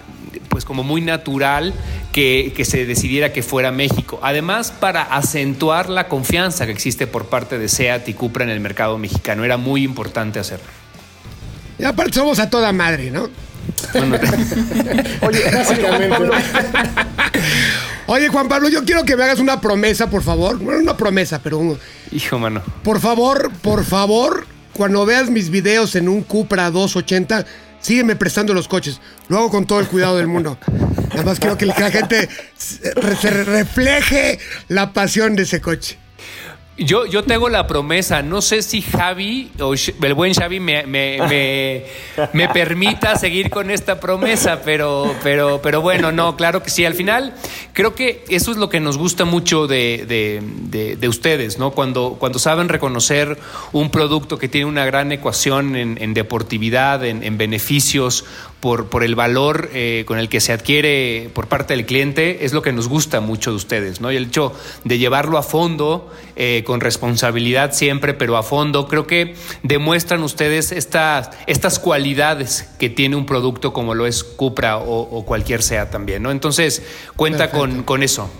[0.48, 1.72] pues como muy natural
[2.12, 4.18] que, que, se decidiera que fuera México.
[4.22, 8.60] Además, para acentuar la confianza que existe por parte de SEAT y Cupra en el
[8.60, 10.66] mercado mexicano, era muy importante hacerlo.
[11.78, 13.28] Y aparte somos a toda madre, ¿no?
[15.26, 16.16] Oye, básicamente.
[18.06, 20.58] Oye, Juan Pablo, yo quiero que me hagas una promesa, por favor.
[20.58, 21.78] Bueno, una promesa, pero
[22.10, 22.62] Hijo, mano.
[22.82, 27.44] Por favor, por favor, cuando veas mis videos en un Cupra 280,
[27.80, 29.00] sígueme prestando los coches.
[29.28, 30.58] Lo hago con todo el cuidado del mundo.
[31.12, 32.94] Además, quiero que la gente se
[33.44, 35.98] refleje la pasión de ese coche.
[36.78, 40.86] Yo, yo te hago la promesa, no sé si Javi o el buen Xavi me,
[40.86, 41.18] me,
[42.32, 46.84] me, permita seguir con esta promesa, pero, pero, pero bueno, no, claro que sí.
[46.84, 47.34] Al final,
[47.72, 51.72] creo que eso es lo que nos gusta mucho de, de, ustedes, ¿no?
[51.72, 53.38] Cuando, cuando saben reconocer
[53.72, 58.24] un producto que tiene una gran ecuación en, deportividad, en, beneficios,
[58.60, 62.52] por, por el valor eh, con el que se adquiere por parte del cliente, es
[62.52, 64.10] lo que nos gusta mucho de ustedes, ¿no?
[64.10, 64.52] Y el hecho
[64.84, 70.72] de llevarlo a fondo, eh, con responsabilidad siempre, pero a fondo, creo que demuestran ustedes
[70.72, 76.22] estas, estas cualidades que tiene un producto como lo es Cupra o, cualquier sea también,
[76.22, 76.30] ¿no?
[76.30, 76.82] Entonces,
[77.16, 78.30] cuenta con, con eso.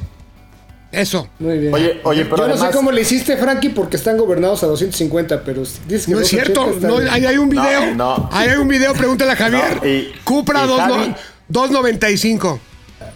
[0.91, 1.29] Eso.
[1.39, 1.75] Muy bien.
[1.75, 5.43] Oye, oye, pero Yo no sé cómo le hiciste, Frankie, porque están gobernados a 250,
[5.45, 7.95] pero dices que No es cierto, no, ahí hay un video.
[7.95, 9.81] No, Ahí hay un video, pregúntale a Javier.
[10.25, 12.61] Cupra 295.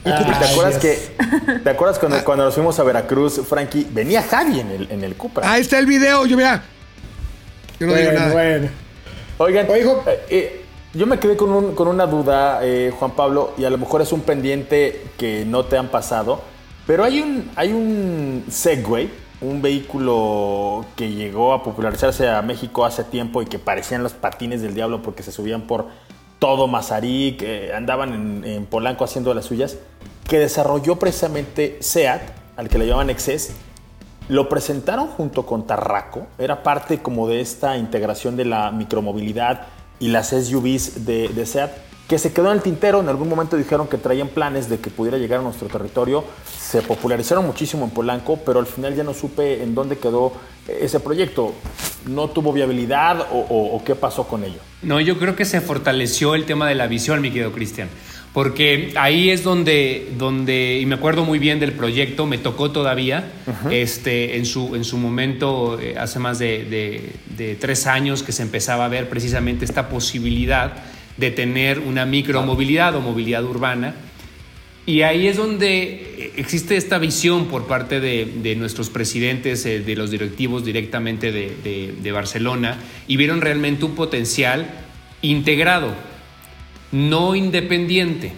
[0.05, 0.99] ¿Te acuerdas que
[1.63, 3.87] te acuerdas cuando, cuando, nos fuimos a Veracruz, Frankie?
[3.91, 5.51] Venía Javi en el, en el Cupra.
[5.51, 6.63] Ahí está el video, yo vea.
[7.79, 8.33] Yo no digo nada.
[8.33, 8.69] Bueno.
[9.39, 10.65] Oigan, Oigo, eh, eh,
[10.95, 14.03] yo me quedé con, un, con una duda, eh, Juan Pablo, y a lo mejor
[14.03, 16.43] es un pendiente que no te han pasado.
[16.87, 19.11] Pero hay un, hay un Segway,
[19.41, 24.63] un vehículo que llegó a popularizarse a México hace tiempo y que parecían los patines
[24.63, 25.87] del diablo porque se subían por
[26.39, 29.79] todo Mazarik, eh, andaban en, Polanco haciendo las suyas,
[30.29, 32.21] que desarrolló precisamente SEAT,
[32.57, 33.53] al que le llamaban Excess.
[34.29, 39.67] Lo presentaron junto con Tarraco, era parte como de esta integración de la micromovilidad
[40.01, 41.71] y las SUVs de, de SEAT
[42.09, 43.01] que se quedó en el tintero.
[43.01, 46.25] En algún momento dijeron que traían planes de que pudiera llegar a nuestro territorio.
[46.73, 50.33] Se popularizaron muchísimo en Polanco, pero al final ya no supe en dónde quedó
[50.67, 51.53] ese proyecto.
[52.07, 54.57] ¿No tuvo viabilidad o, qué pasó con ello?
[54.81, 57.91] No, yo creo que se fortaleció el tema de la visión, mi querido Cristian.
[58.33, 63.31] Porque ahí es donde, donde, y me acuerdo muy bien del proyecto, me tocó todavía,
[63.71, 68.41] este, en, su, en su momento, eh, hace más de, de tres años, que se
[68.41, 70.73] empezaba a ver precisamente esta posibilidad
[71.19, 73.95] de tener una micromovilidad o movilidad urbana.
[74.85, 80.11] Y ahí es donde existe esta visión por parte de, nuestros presidentes, eh, de los
[80.11, 84.67] directivos directamente de, Barcelona, y vieron realmente un potencial
[85.23, 85.95] integrado,
[86.91, 88.33] no independiente.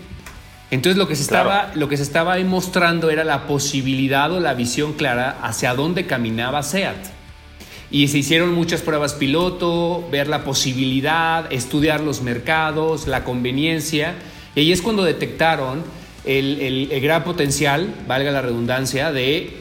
[0.70, 4.40] Entonces lo que, se estaba, lo que se estaba ahí mostrando era la posibilidad o
[4.40, 6.96] la visión clara hacia dónde caminaba SEAT.
[7.90, 14.14] Y se hicieron muchas pruebas piloto, ver la posibilidad, estudiar los mercados, la conveniencia.
[14.56, 15.84] Y ahí es cuando detectaron
[16.24, 19.56] el, gran potencial, valga la redundancia, de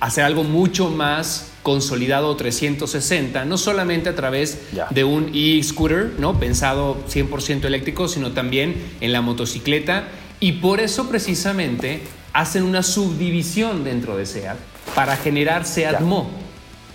[0.00, 6.40] hacer algo mucho más consolidado 360, no solamente a través de un e-scooter, ¿no?
[6.40, 10.08] pensado 100% eléctrico, sino también en la motocicleta.
[10.40, 12.00] Y por eso precisamente
[12.32, 14.56] hacen una subdivisión dentro de SEAT
[14.94, 16.30] para generar SEAT Mo.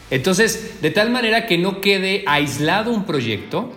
[0.10, 3.72] Entonces, de tal manera que no quede aislado un proyecto,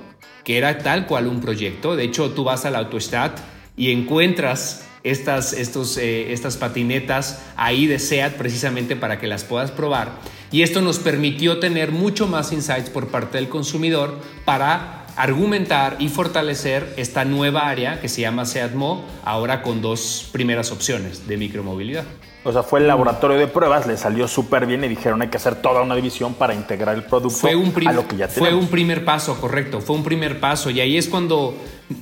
[0.45, 1.97] que era tal cual un proyecto.
[1.97, 3.39] De hecho, tú vas a la Autostadt
[3.77, 9.71] y encuentras estas, estos, eh, estas patinetas ahí de SEAT precisamente para que las puedas
[9.71, 10.13] probar.
[10.53, 16.09] Y esto nos permitió tener mucho más insights por parte del consumidor para argumentar y
[16.09, 22.05] fortalecer esta nueva área que se llama SEATMO, ahora con dos primeras opciones de micromovilidad.
[22.43, 25.37] O sea, fue el laboratorio de pruebas, le salió súper bien y dijeron hay que
[25.37, 28.55] hacer toda una división para integrar el producto fue un a lo que ya Fue
[28.55, 30.71] un primer paso, correcto, fue un primer paso.
[30.71, 31.55] Y ahí es cuando,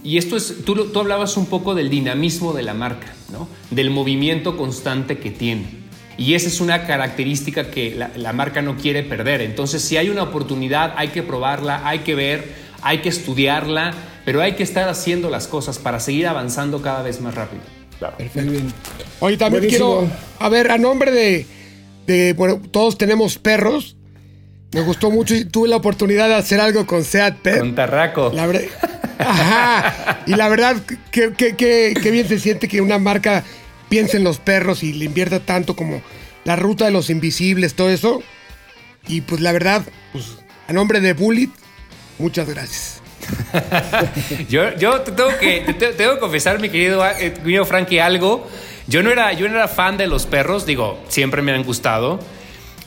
[0.05, 3.49] y esto es, tú, tú hablabas un poco del dinamismo de la marca, ¿no?
[3.71, 5.89] Del movimiento constante que tiene.
[6.17, 9.41] Y esa es una característica que la, la marca no quiere perder.
[9.41, 14.43] Entonces, si hay una oportunidad, hay que probarla, hay que ver, hay que estudiarla, pero
[14.43, 17.63] hay que estar haciendo las cosas para seguir avanzando cada vez más rápido.
[17.99, 18.17] Claro.
[19.21, 20.09] Oye, también quiero,
[20.39, 21.47] a ver, a nombre
[22.07, 23.97] de, bueno, todos tenemos perros.
[24.73, 27.59] Me gustó mucho y tuve la oportunidad de hacer algo con Seat Pet.
[27.59, 28.31] Con Tarraco.
[29.19, 30.21] Ajá.
[30.27, 30.77] Y la verdad,
[31.11, 33.45] qué bien se siente que una marca
[33.89, 36.03] piense en los perros y le invierta tanto como
[36.45, 38.23] la ruta de los invisibles, todo eso.
[39.07, 41.51] Y pues la verdad, pues a nombre de Bullet,
[42.19, 43.03] muchas gracias.
[44.49, 45.61] yo, yo tengo que,
[45.97, 48.49] tengo que confesar, mi querido, eh, Frankie, algo.
[48.87, 52.21] Yo no, era, yo no era fan de los perros, digo, siempre me han gustado,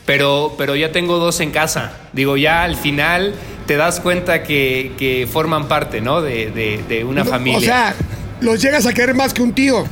[0.05, 1.93] pero, pero ya tengo dos en casa.
[2.13, 3.33] Digo, ya al final
[3.67, 6.21] te das cuenta que, forman parte, ¿no?
[6.21, 7.57] De, una familia.
[7.57, 7.95] O sea,
[8.41, 9.85] los llegas a querer más que un tío.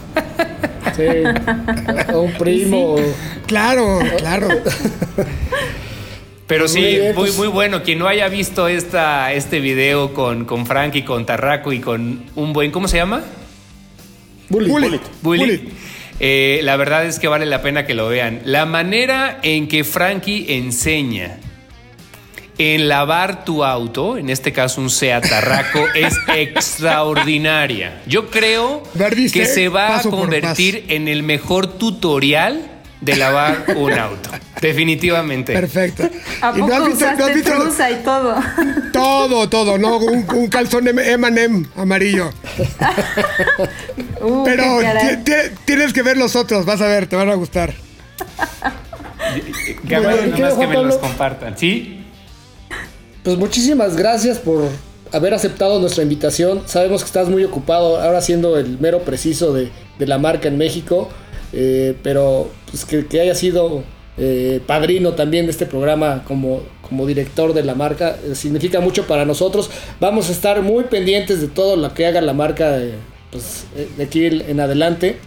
[0.96, 1.04] Sí,
[2.14, 2.96] o un primo.
[3.46, 4.50] Claro, claro.
[6.48, 7.38] Pero sí, muy, pues.
[7.38, 7.84] muy, bueno.
[7.84, 12.54] Quien no haya visto esta, este video con, con Frankie, con Tarraco y con un
[12.54, 13.22] buen, ¿cómo se llama?
[14.50, 15.00] Bullet.
[15.22, 15.62] Bullet.
[16.20, 18.42] Eh, la verdad es que vale la pena que lo vean.
[18.46, 21.38] La manera en que Frankie enseña
[22.58, 28.02] en lavar tu auto, en este caso un Seat Tarraco, es extraordinaria.
[28.06, 28.84] Yo creo
[29.32, 34.30] que se va a convertir en el mejor tutorial de lavar un auto.
[34.62, 35.54] Definitivamente.
[35.54, 36.04] Perfecto.
[36.42, 38.36] ¿A ¿Y poco no has visto- no has visto- y todo?
[38.94, 39.98] Todo, todo, ¿no?
[39.98, 42.32] Un, un calzón M&M amarillo.
[44.22, 44.80] Uh, Pero
[45.66, 47.74] tienes que ver los otros, vas a ver, te van a gustar.
[49.84, 51.58] Gabriel, Bueno, nada ¿qué, más que me los compartan.
[51.58, 52.04] ¿Sí?
[53.24, 54.68] Pues muchísimas gracias por
[55.14, 56.64] haber aceptado nuestra invitación.
[56.66, 60.58] Sabemos que estás muy ocupado ahora siendo el mero preciso de, de la marca en
[60.58, 61.10] México,
[61.54, 63.84] eh, pero pues que, haya sido
[64.18, 66.62] eh, padrino también de este programa como,
[67.08, 69.70] director de la marca eh, significa mucho para nosotros.
[70.00, 72.80] Vamos a estar muy pendientes de todo lo que haga la marca
[73.32, 73.66] pues,
[73.98, 75.18] de aquí en adelante.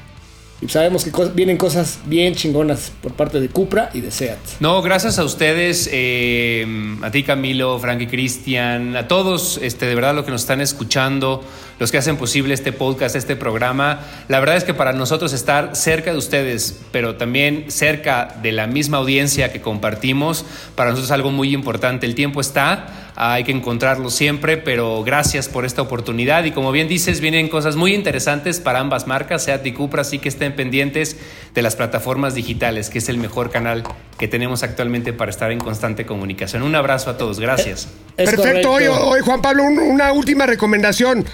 [0.61, 4.39] Y sabemos que cos- vienen cosas bien chingonas por parte de Cupra y de SEAT.
[4.61, 10.25] No, gracias a ustedes, a ti Camilo, Frankie Cristian, a todos, este, de verdad, los
[10.25, 11.43] que nos están escuchando,
[11.83, 13.99] los que hacen posible este podcast, este programa.
[14.29, 18.69] La verdad es que para nosotros estar cerca de ustedes, pero también cerca de la
[18.69, 20.45] misma audiencia que compartimos,
[20.77, 22.07] para nosotros es algo muy importante.
[22.07, 26.45] El tiempo está, hay que encontrarlo siempre, pero gracias por esta oportunidad.
[26.45, 30.21] Y como bien dices, vienen cosas muy interesantes para ambas marcas, Seat y Cupra, así
[30.21, 31.17] que estén pendientes
[31.53, 33.83] de las plataformas digitales, que es el mejor canal
[34.19, 36.63] que tenemos actualmente para estar en constante comunicación.
[36.63, 37.89] Un abrazo a todos, gracias.
[38.17, 38.71] Es Perfecto.
[38.71, 38.89] Oye,
[39.23, 41.25] Juan Pablo, un- una última recomendación.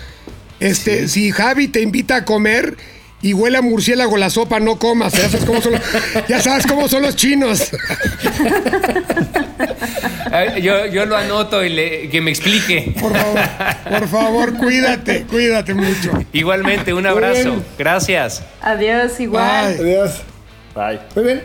[0.61, 2.76] Este, si Javi te invita a comer
[3.22, 5.12] y huele a murciélago la sopa, no comas.
[5.12, 5.82] Ya sabes cómo son, los-
[6.28, 7.70] ya sabes cómo son los chinos.
[10.62, 12.94] Yo, yo lo anoto y le- que me explique.
[13.00, 13.40] Por favor,
[13.88, 16.12] por favor, cuídate, cuídate mucho.
[16.32, 17.62] Igualmente, un abrazo.
[17.78, 18.42] Gracias.
[18.61, 19.76] Adiós, igual.
[19.78, 19.84] Bye.
[19.84, 20.12] Adiós.
[20.74, 21.00] Bye.
[21.16, 21.42] Muy bien.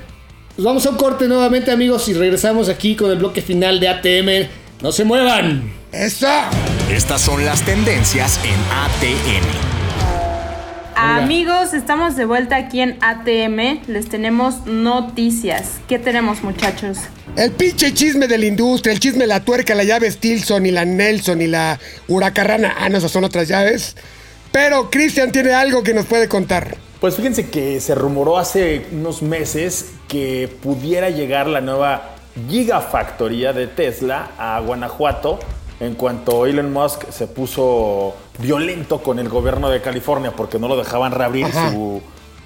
[0.55, 3.88] Pues vamos a un corte nuevamente, amigos, y regresamos aquí con el bloque final de
[3.88, 4.47] ATM.
[4.82, 5.72] No se muevan.
[5.94, 6.28] Eso.
[6.89, 9.46] Estas son las tendencias en ATM.
[10.96, 13.88] Amigos, estamos de vuelta aquí en ATM.
[13.88, 15.82] Les tenemos noticias.
[15.88, 16.98] ¿Qué tenemos, muchachos?
[17.36, 20.72] El pinche chisme de la industria, el chisme de la tuerca, la llave Stilson y
[20.72, 22.74] la Nelson y la huracarrana.
[22.80, 23.96] Ah, no, esas son otras llaves.
[24.52, 26.76] Pero Cristian tiene algo que nos puede contar.
[27.02, 32.16] Pues fíjense que se rumoró hace unos meses que pudiera llegar la nueva
[32.50, 35.38] gigafactoría de Tesla a Guanajuato
[35.80, 40.78] en cuanto Elon Musk se puso violento con el gobierno de California porque no lo
[40.78, 42.02] dejaban reabrir su,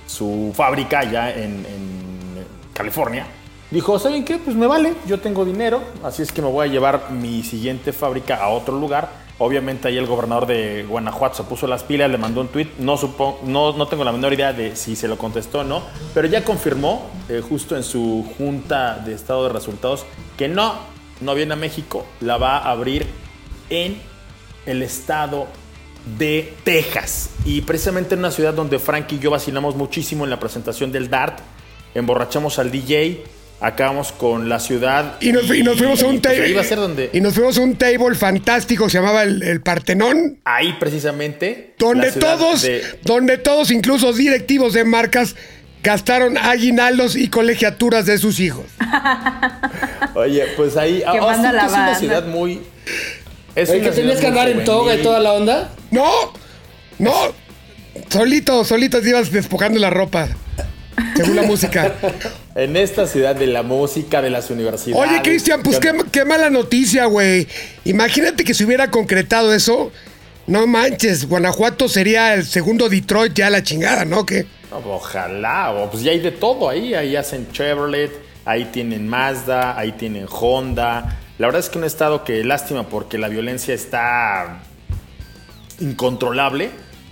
[0.08, 3.26] su fábrica en, en California.
[3.70, 4.38] Dijo, ¿saben qué?
[4.38, 7.92] Pues me vale, yo tengo dinero, así es que me voy a llevar mi siguiente
[7.92, 9.28] fábrica a otro lugar.
[9.40, 12.98] Obviamente ahí el gobernador de Guanajuato se puso las pilas, le mandó un tweet, no,
[12.98, 16.28] supo- no, no tengo la menor idea de si se lo contestó o no, pero
[16.28, 20.06] ya confirmó eh, justo en su junta de estado de resultados
[20.38, 20.74] que no,
[21.22, 23.06] no viene a México, la va a abrir
[23.70, 23.98] en
[24.66, 25.48] el estado
[26.18, 27.32] de Texas.
[27.46, 31.10] Y precisamente en una ciudad donde Frank y yo vacilamos muchísimo en la presentación del
[31.10, 31.40] DART,
[31.96, 33.24] emborrachamos al DJ,
[33.60, 35.16] acabamos con la ciudad.
[35.20, 36.44] Y nos, y nos fuimos a un pues table.
[36.46, 37.10] ahí va a ser donde.
[37.12, 40.40] Y nos fuimos a un table fantástico, se llamaba el, el Partenón.
[40.46, 41.74] Ahí precisamente.
[41.78, 45.36] Donde todos, de- donde todos, incluso directivos de marcas,
[45.88, 48.66] gastaron aguinaldos y colegiaturas de sus hijos.
[50.16, 51.00] Oye, pues ahí.
[51.00, 52.62] Que manda Austin, la que es una ciudad muy.
[53.56, 55.72] Es Oye, una que tenías que andar en toga y toda la onda.
[55.90, 56.34] No,
[57.00, 57.14] no.
[58.10, 60.28] Solito, solito te ibas despojando la ropa.
[61.16, 61.94] Según la música.
[62.58, 65.08] En esta ciudad de la música, de las universidades.
[65.08, 67.48] Oye, Cristian, pues qué, qué mala noticia, güey.
[67.86, 69.92] Imagínate que se hubiera concretado eso.
[70.48, 74.26] No manches, Guanajuato sería el segundo Detroit ya a la chingada, ¿no?
[74.26, 74.48] ¿Qué?
[74.70, 76.94] Pues, ojalá, o pues ya hay de todo ahí.
[76.94, 78.12] Ahí hacen Chevrolet,
[78.46, 81.18] ahí tienen Mazda, ahí tienen Honda.
[81.38, 84.64] La verdad es que un estado que lástima porque la violencia está
[85.80, 86.72] incontrolable,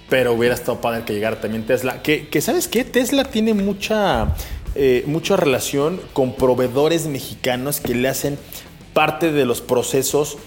[0.09, 2.01] pero hubiera estado padre que llegara también Tesla.
[2.01, 2.83] Que, que ¿sabes qué?
[2.83, 4.35] Tesla tiene mucha,
[4.73, 8.37] eh, mucha relación con proveedores mexicanos que le hacen
[8.93, 10.37] parte de los procesos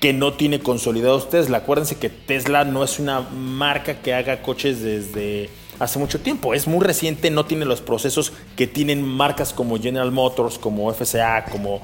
[0.00, 1.58] que no tiene consolidados Tesla.
[1.58, 5.48] Acuérdense que Tesla no es una marca que haga coches desde
[5.78, 6.54] hace mucho tiempo.
[6.54, 11.44] Es muy reciente, no tiene los procesos que tienen marcas como General Motors, como FCA,
[11.50, 11.80] como,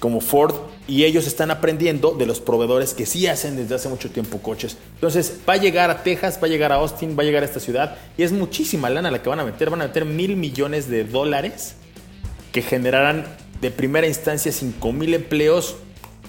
[0.00, 0.54] como Ford.
[0.86, 4.76] Y ellos están aprendiendo de los proveedores que sí hacen desde hace mucho tiempo coches.
[4.94, 7.46] Entonces va a llegar a Texas, va a llegar a Austin, va a llegar a
[7.46, 7.96] esta ciudad.
[8.16, 9.70] Y es muchísima lana la que van a meter.
[9.70, 11.76] Van a meter mil millones de dólares
[12.52, 13.26] que generarán
[13.60, 15.76] de primera instancia 5 mil empleos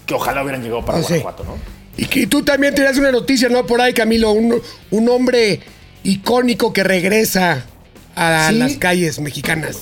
[0.06, 1.00] que ojalá hubieran llegado para.
[1.00, 1.58] Guanajuato, ¿no?
[1.98, 3.66] Y que tú también tenías una noticia, ¿no?
[3.66, 5.60] Por ahí, Camilo, un, un hombre
[6.04, 7.66] icónico que regresa
[8.16, 8.56] a Sí.
[8.58, 9.78] las calles mexicanas.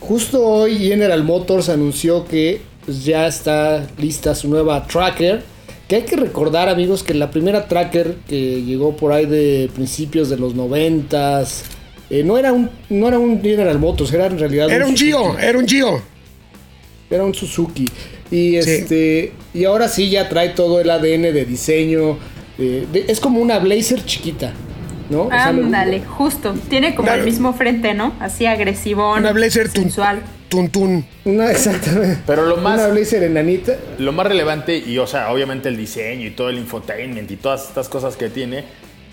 [0.00, 5.42] Justo hoy General Motors anunció que pues, ya está lista su nueva tracker.
[5.88, 10.28] Que hay que recordar, amigos, que la primera tracker que llegó por ahí de principios
[10.28, 11.64] de los noventas,
[12.10, 14.94] Eh, no, era un, no era un General Motors, era en realidad Era un.
[14.94, 16.02] Gio, era un Gio.
[17.10, 17.86] Era un Suzuki.
[18.30, 18.70] Y Sí.
[18.70, 22.18] este y ahora sí ya trae todo el ADN de diseño.
[22.58, 24.52] eh, de- es como una Blazer chiquita,
[25.12, 25.22] ¿no?
[25.26, 26.54] O sea, me- Ándale, justo.
[26.68, 27.20] Tiene como Claro.
[27.22, 28.14] el mismo frente, ¿no?
[28.18, 29.20] Así agresivón.
[29.20, 30.22] Una Blazer tun- sensual.
[30.48, 31.04] tuntún.
[31.24, 32.18] Una exactamente.
[32.26, 33.74] Pero lo más- Una Blazer enanita.
[33.98, 37.68] Lo más relevante, y o sea, obviamente el diseño y todo el infotainment y todas
[37.68, 38.64] estas cosas que tiene,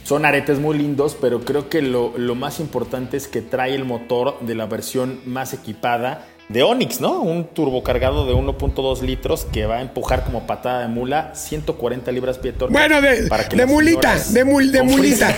[0.04, 3.86] son aretes muy lindos, pero creo que lo, lo más importante es que trae el
[3.86, 7.22] motor de la versión más equipada de Onix, ¿no?
[7.22, 12.40] Un turbocargado de 1.2 litros que va a empujar como patada de mula 140 libras
[12.40, 12.74] pie torque.
[12.74, 15.36] Bueno, de, para que de mulita, de, mul- de mulita.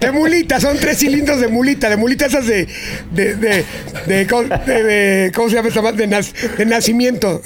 [0.00, 2.66] De mulita, son tres cilindros de mulita, de mulita esas de.
[3.12, 3.64] de, de,
[4.06, 5.96] de- ¿cómo, de- de- ¿cómo se llama esa más?
[5.98, 7.42] De, nas- de nacimiento.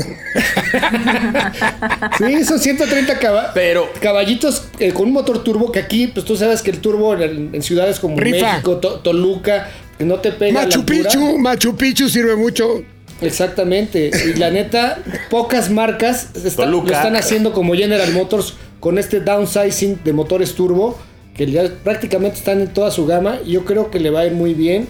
[2.18, 6.36] Sí, son 130 caba- Pero- caballitos eh, con un motor turbo que aquí, pues tú
[6.36, 8.52] sabes que el turbo en, en ciudades como Rifa.
[8.52, 10.86] México, To- Toluca, no te pega Machu la.
[10.86, 12.82] Picchu, Machu Picchu sirve mucho.
[13.20, 14.10] Exactamente.
[14.26, 14.98] Y la neta,
[15.30, 20.98] pocas marcas está- lo están haciendo como General Motors con este downsizing de motores turbo,
[21.34, 23.38] que ya prácticamente están en toda su gama.
[23.44, 24.86] y Yo creo que le va a ir muy bien.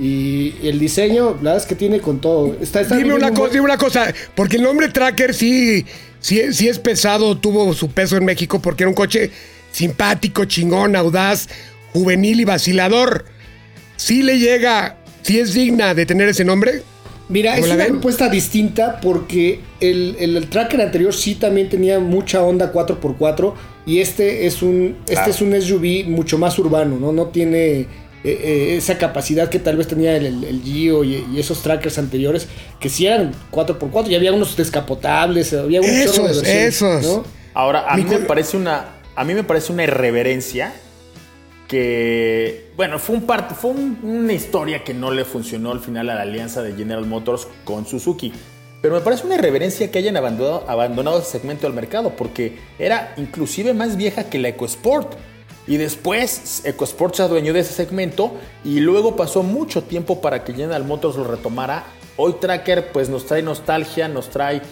[0.00, 2.56] Y el diseño, la verdad es que tiene con todo.
[2.60, 5.84] Está, está Dime una un cosa, dime una cosa, porque el nombre Tracker sí,
[6.20, 9.32] sí, sí es pesado, tuvo su peso en México porque era un coche
[9.72, 11.48] simpático, chingón, audaz,
[11.92, 13.24] juvenil y vacilador.
[13.96, 16.82] Sí le llega, sí es digna de tener ese nombre.
[17.28, 21.98] Mira, ¿Cómo es una propuesta distinta porque el, el- el tracker anterior sí también tenía
[22.00, 23.54] mucha onda 4x4
[23.86, 27.12] y este es un este es un SUV mucho más urbano, ¿no?
[27.12, 27.86] No tiene eh,
[28.24, 31.98] eh, esa capacidad que tal vez tenía el, el- el Gio y, y esos trackers
[31.98, 32.48] anteriores
[32.80, 37.20] que sí eran 4x4 y había unos descapotables, había un chorro de Esos, esos.
[37.54, 38.86] Ahora, a Mi mí me parece una.
[39.16, 40.72] A mí me parece una irreverencia
[41.66, 42.67] que.
[42.78, 46.14] Bueno, fue un parte, fue un- una historia que no le funcionó al final a
[46.14, 48.32] la alianza de General Motors con Suzuki.
[48.80, 53.14] Pero me parece una irreverencia que hayan abandonado, abandonado ese segmento del mercado, porque era
[53.16, 55.14] inclusive más vieja que la EcoSport.
[55.66, 60.52] Y después EcoSport se adueñó de ese segmento y luego pasó mucho tiempo para que
[60.54, 61.82] General Motors lo retomara.
[62.16, 64.62] Hoy Tracker pues nos trae nostalgia, nos trae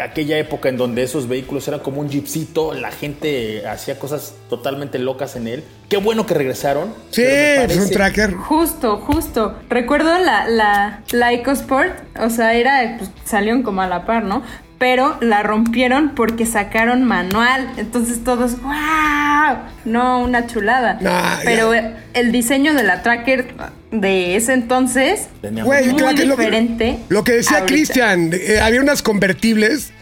[0.00, 4.98] aquella época en donde esos vehículos eran como un jeepcito, la gente hacía cosas totalmente
[4.98, 5.64] locas en él.
[5.88, 6.94] Qué bueno que regresaron.
[7.10, 8.32] Sí, es un Tracker.
[8.34, 9.54] Justo, justo.
[9.68, 14.42] Recuerdo la, la, la EcoSport, o sea, era, pues, salieron como a la par, ¿no?
[14.78, 17.70] Pero la rompieron porque sacaron manual.
[17.76, 19.58] Entonces todos, ¡wow!
[19.84, 20.98] No, una chulada.
[21.00, 21.72] Nah, Pero
[22.14, 23.54] el diseño de la Tracker
[23.92, 26.98] de ese entonces, Güey, muy claro que lo que- diferente.
[27.08, 27.64] Lo que decía.
[27.66, 29.92] Cristian, eh, había unas convertibles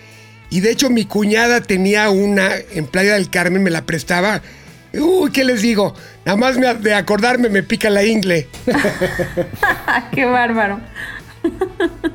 [0.48, 4.40] y de hecho mi cuñada tenía una en Playa del Carmen, me la prestaba.
[4.92, 5.94] Uy, ¿qué les digo?
[6.24, 8.48] Nada más me- de acordarme me pica la ingle.
[10.12, 10.80] ¡Qué bárbaro!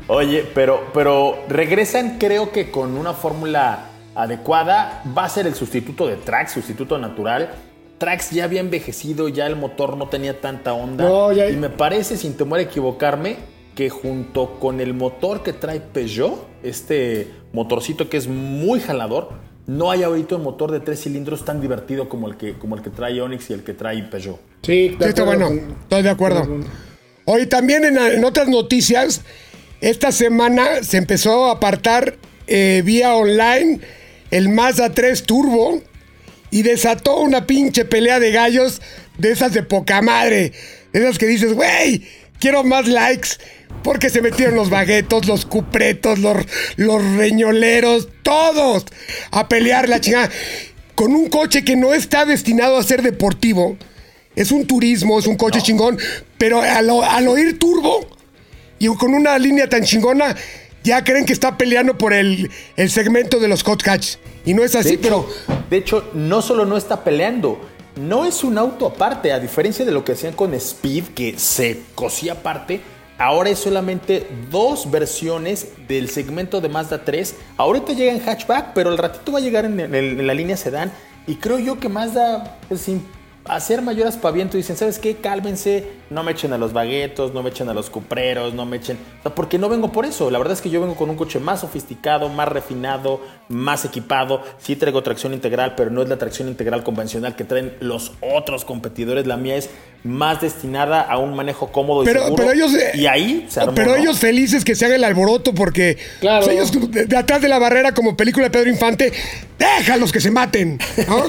[0.08, 5.02] Oye, pero, pero regresan creo que con una fórmula adecuada.
[5.18, 7.54] Va a ser el sustituto de Trax, sustituto natural.
[7.98, 11.06] Trax ya había envejecido, ya el motor no tenía tanta onda.
[11.06, 13.38] No, ya- Y me parece, sin temor a equivocarme,
[13.76, 19.30] que junto con el motor que trae Peugeot, este motorcito que es muy jalador,
[19.68, 22.82] no hay ahorita un motor de tres cilindros tan divertido como el que, como el
[22.82, 24.40] que trae Onix y el que trae Peugeot.
[24.62, 25.50] Sí, Sí, está bueno,
[25.82, 26.48] estoy de acuerdo.
[27.26, 29.22] Hoy también en, en otras noticias,
[29.82, 32.16] esta semana se empezó a apartar
[32.48, 33.80] eh, vía online
[34.32, 35.82] el Mazda 3 Turbo
[36.52, 38.82] y desató una pinche pelea de gallos
[39.18, 40.54] de esas de poca madre.
[40.94, 42.04] Esas que dices, güey,
[42.40, 43.30] quiero más likes.
[43.84, 46.38] Porque se metieron los baguetos, los cupretos, los,
[46.76, 48.86] los reñoleros, todos
[49.32, 50.32] a pelear la chingada.
[50.96, 53.78] Con un coche que no está destinado a ser deportivo.
[54.36, 56.00] Es un turismo, es un coche chingón.
[56.38, 58.08] Pero al, al oír turbo
[58.80, 60.36] y con una línea tan chingona,
[60.86, 64.16] ya creen que está peleando por el, el segmento de los hot hatch.
[64.46, 65.28] Y no es así, De pero
[65.70, 67.60] de hecho, no solo no está peleando,
[67.96, 71.82] no es un auto aparte, a diferencia de lo que hacían con Speed, que se
[71.96, 72.80] cosía aparte.
[73.18, 77.34] Ahora es solamente dos versiones del segmento de Mazda 3.
[77.58, 80.58] Ahorita llega en hatchback, pero al ratito va a llegar en, el- en la línea
[80.58, 80.92] sedán.
[81.26, 83.02] Y creo yo que Mazda, pues, sin
[83.46, 85.16] hacer mayor aspaviento, dicen, ¿sabes qué?
[85.16, 88.78] Cálmense, no me echen a los baguetos, no me echen a los cupreros, no me
[88.78, 88.98] echen...
[89.36, 90.30] Porque no vengo por eso.
[90.32, 94.42] La verdad es que yo vengo con un coche más sofisticado, más refinado, más equipado.
[94.60, 98.66] Sí traigo tracción integral, pero no es la tracción integral convencional que traen los otros
[98.66, 99.26] competidores.
[99.28, 99.70] La mía es
[100.04, 102.36] más destinada a un manejo cómodo y Pero, seguro.
[102.46, 102.72] pero ellos.
[102.94, 103.98] y ahí se armó, Pero ¿no?
[103.98, 105.98] ellos felices que se haga el alboroto porque.
[106.20, 106.46] Claro.
[106.46, 109.12] pues, ellos de, de atrás de la barrera, como película de Pedro Infante,
[109.58, 110.78] déjalos que se maten.
[111.08, 111.24] ¿no?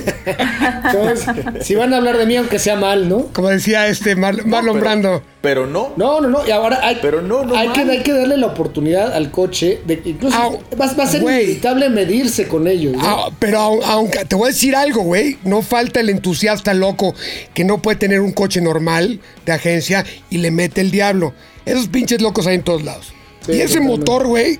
[0.84, 1.26] Entonces,
[1.66, 3.28] si van a hablar de mí, aunque sea mal, ¿no?
[3.32, 4.44] como decía este Mar-
[4.74, 5.92] Marlon pero- no.
[5.96, 6.46] No, no, no.
[6.46, 9.80] Y ahora hay, Pero no, no hay, que, hay que darle la oportunidad al coche
[9.86, 10.50] de que incluso Ah,
[10.80, 12.94] va, va a ser inevitable medirse con ellos.
[12.94, 13.00] ¿no?
[13.02, 17.14] Ah, pero au- aunque te voy a decir algo, güey, no falta el entusiasta loco
[17.54, 21.32] que no puede tener un coche normal de agencia y le mete el diablo.
[21.64, 23.12] Esos pinches locos hay en todos lados.
[23.46, 23.98] Sí, y ese totalmente.
[23.98, 24.58] motor, güey,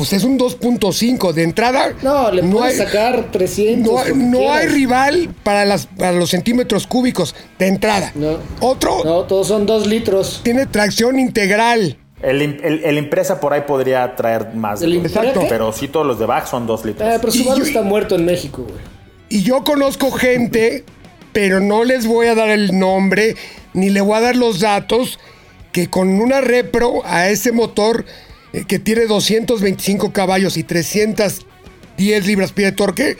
[0.00, 1.92] pues es un 2.5 de entrada.
[2.00, 4.08] no, le puedes hay- sacar 300.
[4.08, 8.10] No, no hay rival para, las, para los centímetros cúbicos de entrada.
[8.14, 8.38] No.
[8.60, 10.40] Otro No, todos son dos litros.
[10.42, 11.98] tiene tracción integral.
[12.22, 14.80] El, el- el impresa por ahí podría traer más.
[14.80, 15.44] de ¿El Exacto.
[15.50, 17.06] Pero sí, todos los de back son dos litros.
[17.06, 18.80] Eh, pero Subaru yo- está muerto en México, güey.
[19.28, 20.84] Y yo conozco gente,
[21.34, 23.36] pero no les voy a dar el nombre
[23.74, 25.18] ni le voy a dar los datos,
[25.72, 28.06] que con una repro a ese motor
[28.66, 33.16] que tiene 225 caballos y 310 libras-pie de torque,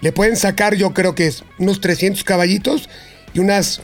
[0.00, 2.88] le pueden sacar yo creo que es unos 300 caballitos
[3.34, 3.80] y unas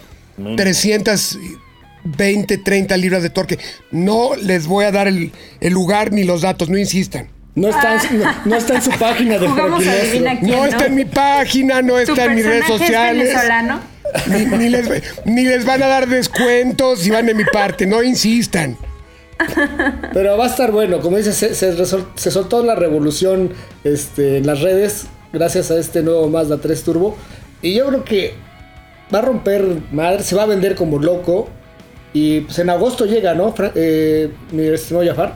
[0.57, 3.59] 320, 30 libras de torque.
[3.91, 7.29] No les voy a dar el, el lugar ni los datos, no insistan.
[7.55, 9.49] No está, en, no, no está en su página de
[9.81, 13.29] quién, No está en mi página, no ¿Tu está en mis redes es sociales.
[13.29, 13.81] venezolano?
[14.29, 14.89] Ni, ni les,
[15.25, 18.77] ni les van a dar descuentos si van de mi parte, no insistan.
[20.13, 21.01] Pero va a estar bueno.
[21.01, 23.53] Como dices, se, soltó la revolución
[23.85, 27.17] este, en las redes gracias a este nuevo Mazda 3 Turbo.
[27.63, 28.35] Y yo creo que
[29.13, 31.49] va a romper madre, se va a vender como loco.
[32.13, 33.55] Y pues en agosto llega, ¿no?
[33.75, 35.35] Eh, mi estimado Jafar.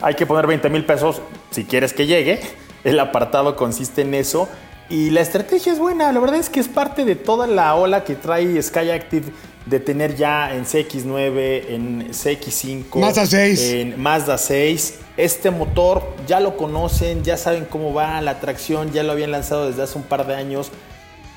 [0.00, 2.40] Hay que poner 20 mil pesos si quieres que llegue.
[2.82, 4.48] El apartado consiste en eso.
[4.88, 6.12] Y la estrategia es buena.
[6.12, 9.32] La verdad es que es parte de toda la ola que trae Sky Active
[9.66, 13.60] de tener ya en CX9, en CX5, Mazda 6.
[13.72, 14.98] en Mazda 6.
[15.16, 19.66] Este motor ya lo conocen, ya saben cómo va la tracción, ya lo habían lanzado
[19.68, 20.70] desde hace un par de años.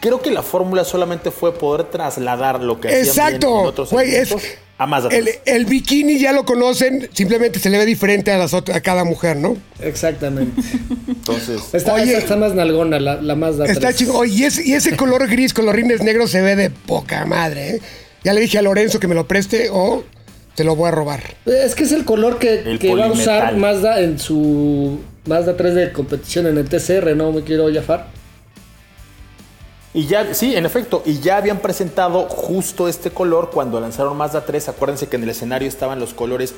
[0.01, 3.93] Creo que la fórmula solamente fue poder trasladar lo que hacían bien en Exacto, otros
[3.93, 4.43] es segmentos
[4.80, 5.39] a Mazda el, 3.
[5.45, 9.03] el bikini ya lo conocen, simplemente se le ve diferente a las otras, a cada
[9.03, 9.57] mujer, ¿no?
[9.82, 10.61] Exactamente.
[11.07, 12.03] Entonces, Está, Oye.
[12.05, 13.95] esta está más nalgona, la, la Mazda Está 3.
[13.95, 14.13] chido.
[14.15, 17.25] Oye, y ese, y ese color gris con los rines negros se ve de poca
[17.25, 17.82] madre, ¿eh?
[18.23, 20.03] Ya le dije a Lorenzo que me lo preste o
[20.55, 21.23] te lo voy a robar.
[21.45, 23.55] Es que es el color que, El que va a usar.
[23.55, 27.32] Mazda en su Mazda 3 de competición en el TCR, ¿no?
[27.32, 28.07] Me quiero Jafar.
[29.97, 34.45] Y ya, sí, en efecto, y ya habían presentado justo este color cuando lanzaron Mazda
[34.45, 34.69] 3.
[34.69, 36.53] Acuérdense que en el escenario estaban los colores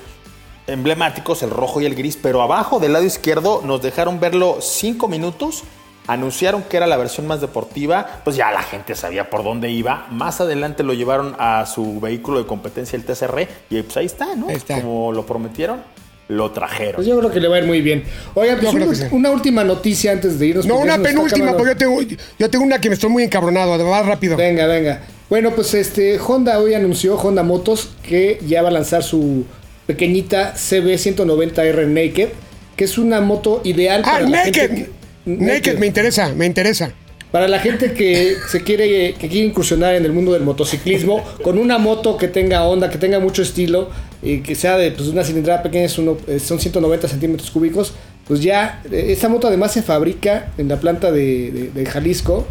[0.68, 5.08] emblemáticos, el rojo y el gris, pero abajo del lado izquierdo nos dejaron verlo cinco
[5.08, 5.64] minutos.
[6.08, 10.08] Anunciaron que era la versión más deportiva, pues ya la gente sabía por dónde iba.
[10.12, 14.36] Más adelante lo llevaron a su vehículo de competencia, el TCR, y pues ahí está,
[14.36, 14.50] ¿no?
[14.50, 14.82] Ahí está.
[14.82, 15.82] Como lo prometieron,
[16.30, 16.96] lo trajeron.
[16.96, 18.04] Pues yo creo que le va a ir muy bien.
[18.36, 19.04] Oiga, pues una, que sí.
[19.12, 20.66] una última noticia antes de irnos.
[20.66, 22.02] No, una penúltima, porque yo tengo,
[22.38, 24.38] yo tengo una que me estoy muy encabronado, además rápido.
[24.38, 25.02] Venga, venga.
[25.30, 29.46] Bueno, pues este Honda hoy anunció, Honda Motos, que ya va a lanzar su
[29.88, 32.30] pequeñita CB190R Naked,
[32.76, 34.54] que es una moto ideal Ah, para la naked.
[34.54, 34.90] gente
[35.26, 35.78] que- naked.
[35.80, 36.92] me interesa, me interesa.
[37.32, 41.60] Para la gente que se quiere, que quiere incursionar en el mundo del motociclismo, con
[41.60, 43.90] una moto que tenga onda, que tenga mucho estilo,
[44.24, 47.94] y que sea de pues, una cilindrada pequeña, es uno- eh, son 190 centímetros cúbicos,
[48.28, 52.48] pues ya, eh, esta moto además se fabrica en la planta de, de- de Jalisco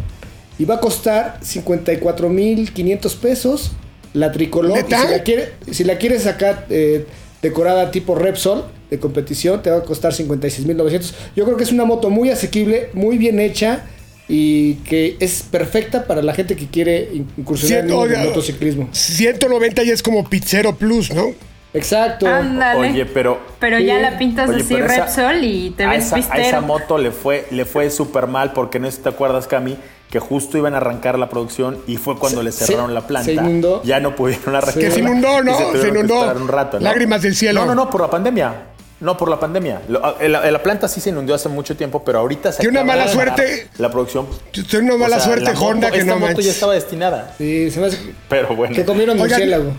[0.57, 3.71] y va a costar 54.500 pesos
[4.13, 4.77] la tricolor.
[5.07, 7.05] Si la, quiere, si la quieres sacar eh,
[7.41, 11.13] decorada tipo Repsol de competición, te va a costar 56.900.
[11.35, 13.85] Yo creo que es una moto muy asequible, muy bien hecha
[14.31, 18.87] y que es perfecta para la gente que quiere in- incursionar en el motociclismo.
[18.91, 21.31] 190 ya es como Pizzero Plus, ¿no?
[21.73, 22.25] Exacto.
[22.27, 22.91] Ándale.
[22.91, 26.37] Oye, pero Pero ya la pintas Oye, así Repsol y te a ves esa, a
[26.39, 29.77] esa moto le fue, le fue súper mal porque no sé si te acuerdas, Cami,
[30.09, 33.01] que justo iban a arrancar la producción y fue cuando Se- le cerraron se- la
[33.07, 33.25] planta.
[33.25, 33.83] se inundó.
[33.83, 34.79] Ya no pudieron arrancar.
[34.81, 35.57] Que se inundó, ¿no?
[35.73, 36.31] Se que inundó.
[36.35, 36.83] un rato, ¿no?
[36.83, 37.61] Lágrimas del cielo.
[37.61, 38.53] No, no, no, por la pandemia.
[38.99, 39.81] No, por la pandemia.
[40.19, 43.07] El- la, planta sí se inundó hace mucho tiempo, pero ahorita se Tiene una mala
[43.07, 43.67] suerte.
[43.77, 44.27] La producción.
[44.51, 46.45] Tiene una mala O sea, suerte moto- Honda que esta no moto manches.
[46.45, 47.33] ya estaba destinada.
[47.37, 47.97] Sí, se me hace
[48.27, 48.75] Pero bueno.
[48.75, 49.71] que comieron murciélago.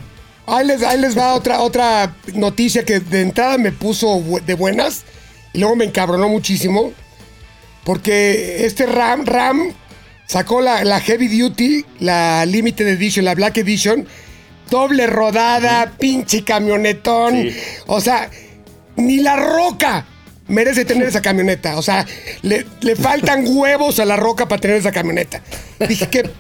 [0.47, 5.05] Ahí les, ahí les va otra, otra noticia que de entrada me puso de buenas
[5.53, 6.93] y luego me encabronó muchísimo.
[7.85, 9.73] Porque este Ram, Ram
[10.27, 14.07] sacó la, la Heavy Duty, la Limited Edition, la Black Edition,
[14.71, 17.35] doble rodada, pinche camionetón.
[17.43, 17.57] Sí.
[17.87, 18.31] O sea,
[18.97, 20.07] ni la roca
[20.49, 21.79] merece tener esa camioneta.
[21.79, 22.07] O sea,
[22.43, 25.41] le, le faltan huevos a la roca para tener esa camioneta.
[25.89, 26.31] Dije, qué,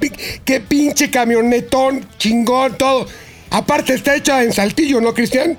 [0.44, 3.06] qué pinche camionetón, chingón, todo.
[3.50, 5.58] Aparte está hecha en Saltillo, ¿no, Cristian?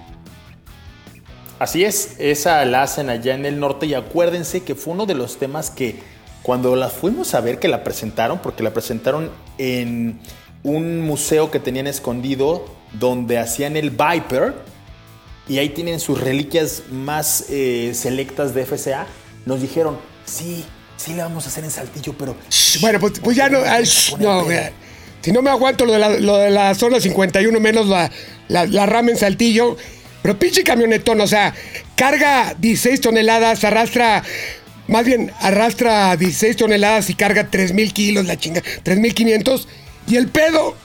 [1.59, 5.13] Así es, esa la hacen allá en el norte y acuérdense que fue uno de
[5.13, 5.99] los temas que
[6.41, 9.29] cuando la fuimos a ver que la presentaron, porque la presentaron
[9.59, 10.19] en
[10.63, 14.55] un museo que tenían escondido donde hacían el Viper
[15.51, 19.05] y ahí tienen sus reliquias más eh, selectas de FCA.
[19.45, 20.63] Nos dijeron, sí,
[20.95, 22.37] sí le vamos a hacer en Saltillo, pero...
[22.79, 23.59] Bueno, pues, pues ya no.
[23.65, 24.45] ay, se pone no, pedo".
[24.45, 24.59] güey.
[25.19, 28.09] si no me aguanto lo de la, lo de la zona 51, menos la,
[28.47, 29.75] la, la rama en saltillo.
[30.21, 31.53] Pero pinche camionetón, o sea,
[31.97, 34.23] carga 16 toneladas, arrastra.
[34.87, 38.61] Más bien, arrastra 16 toneladas y carga 3.000 kilos, la chinga.
[38.61, 39.65] 3.500.
[40.07, 40.77] Y el pedo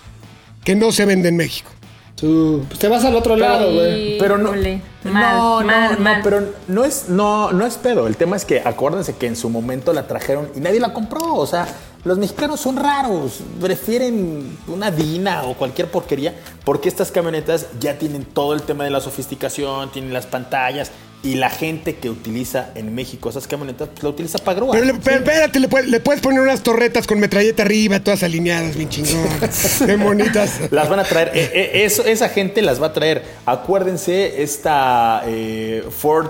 [0.64, 1.70] que no se vende en México.
[2.16, 4.18] Tú, pues te vas al otro lado, güey.
[4.18, 8.06] Pero no, mal, no, no, mal, no, pero no es, no, no es pedo.
[8.06, 11.34] El tema es que acuérdense que en su momento la trajeron y nadie la compró.
[11.34, 11.68] O sea,
[12.04, 13.40] los mexicanos son raros.
[13.60, 18.90] Prefieren una Dina o cualquier porquería porque estas camionetas ya tienen todo el tema de
[18.90, 20.90] la sofisticación, tienen las pantallas
[21.22, 24.72] y la gente que utiliza en México esas camionetas pues, la utiliza para grúa.
[24.72, 28.22] Pero, le- pero espérate, le, puedes- le puedes poner unas torretas con metralleta arriba, todas
[28.22, 29.26] alineadas, bien chingón.
[29.86, 30.60] Qué bonitas.
[30.70, 33.24] Las van a traer, eh, eh, eso, esa gente las va a traer.
[33.44, 36.28] Acuérdense, esta eh, Ford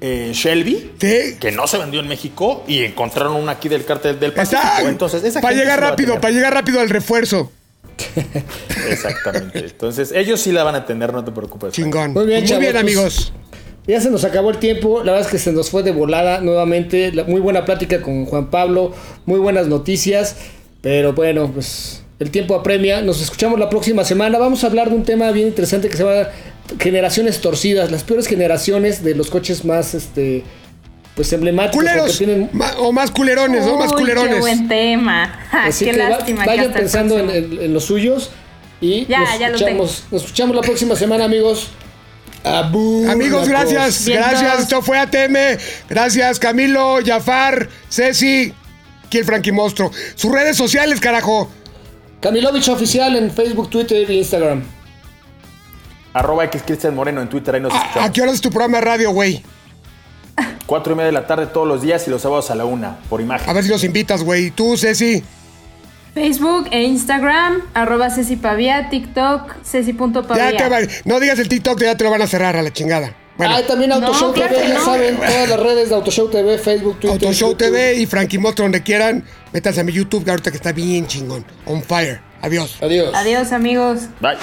[0.00, 1.36] eh, Shelby, Sí.
[1.40, 4.86] que no se vendió en México y encontraron una aquí del cartel del Pacífico.
[4.86, 7.50] Entonces, esa para llegar rápido, para llegar rápido al refuerzo.
[8.88, 9.58] Exactamente.
[9.58, 11.72] Entonces, ellos sí la van a tener, no te preocupes.
[11.74, 12.12] Chingón.
[12.12, 13.32] Muy bien, Muy chavos, bien, pues, amigos.
[13.88, 16.40] Ya se nos acabó el tiempo, la verdad es que se nos fue de volada
[16.40, 17.10] nuevamente.
[17.12, 18.92] La- muy buena plática con Juan Pablo,
[19.26, 20.36] muy buenas noticias,
[20.82, 23.00] pero bueno, pues el tiempo apremia.
[23.00, 24.38] Nos escuchamos la próxima semana.
[24.38, 26.28] Vamos a hablar de un tema bien interesante que se llama
[26.78, 30.44] generaciones torcidas, las peores generaciones de los coches más, este,
[31.14, 31.76] pues emblemáticos.
[31.82, 32.18] Culeros.
[32.18, 33.78] tienen- o más culerones, ¿no?
[33.78, 34.34] Más Uy, culerones.
[34.34, 35.46] Qué buen tema.
[35.52, 36.42] Así qué que va- lástima.
[36.44, 38.30] que vayan pensando en, en- en los suyos
[38.82, 41.68] y Ya, nos, ya lo escuchamos, nos escuchamos la próxima semana, amigos.
[42.44, 44.04] Abur, Amigos, gracias.
[44.04, 44.60] Bien, gracias.
[44.60, 45.58] Esto fue ATM.
[45.88, 48.52] Gracias, Camilo, Jafar, Ceci,
[49.04, 49.90] aquí el Frankie Monstruo.
[50.14, 51.50] Sus redes sociales, carajo.
[52.20, 54.62] Camilovich Oficial en Facebook, Twitter e Instagram.
[56.14, 58.78] Arroba X Cristian Moreno en Twitter, ahí nos ¿A, a qué hora es tu programa
[58.78, 59.42] de radio, güey?
[60.66, 62.98] Cuatro y media de la tarde todos los días y los sábados a la una,
[63.08, 63.48] por imagen.
[63.48, 64.46] A ver si los invitas, güey.
[64.46, 65.22] ¿Y tú, Ceci?
[66.14, 70.56] Facebook e Instagram, arroba Ceci Pavía, TikTok, Ya Ceci.pavía.
[70.56, 73.14] te va- No digas el TikTok, ya te lo van a cerrar a la chingada.
[73.36, 74.84] Bueno, ah, también Autoshow No, claro TV, que ya no.
[74.84, 77.12] saben, todas las redes de Autoshow TV, Facebook, Twitter.
[77.28, 77.58] Autoshow YouTube.
[77.72, 79.24] TV y Frankie Monstruo, donde quieran.
[79.52, 81.44] Métanse a mi YouTube, que ahorita que está bien chingón.
[81.64, 82.20] On fire.
[82.42, 82.78] Adiós.
[82.82, 83.14] Adiós.
[83.14, 84.00] Adiós, amigos.
[84.20, 84.36] Bye.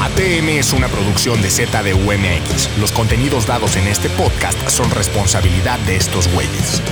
[0.00, 2.70] ATM es una producción de ZDUMX.
[2.80, 6.82] Los contenidos dados en este podcast son responsabilidad de estos güeyes.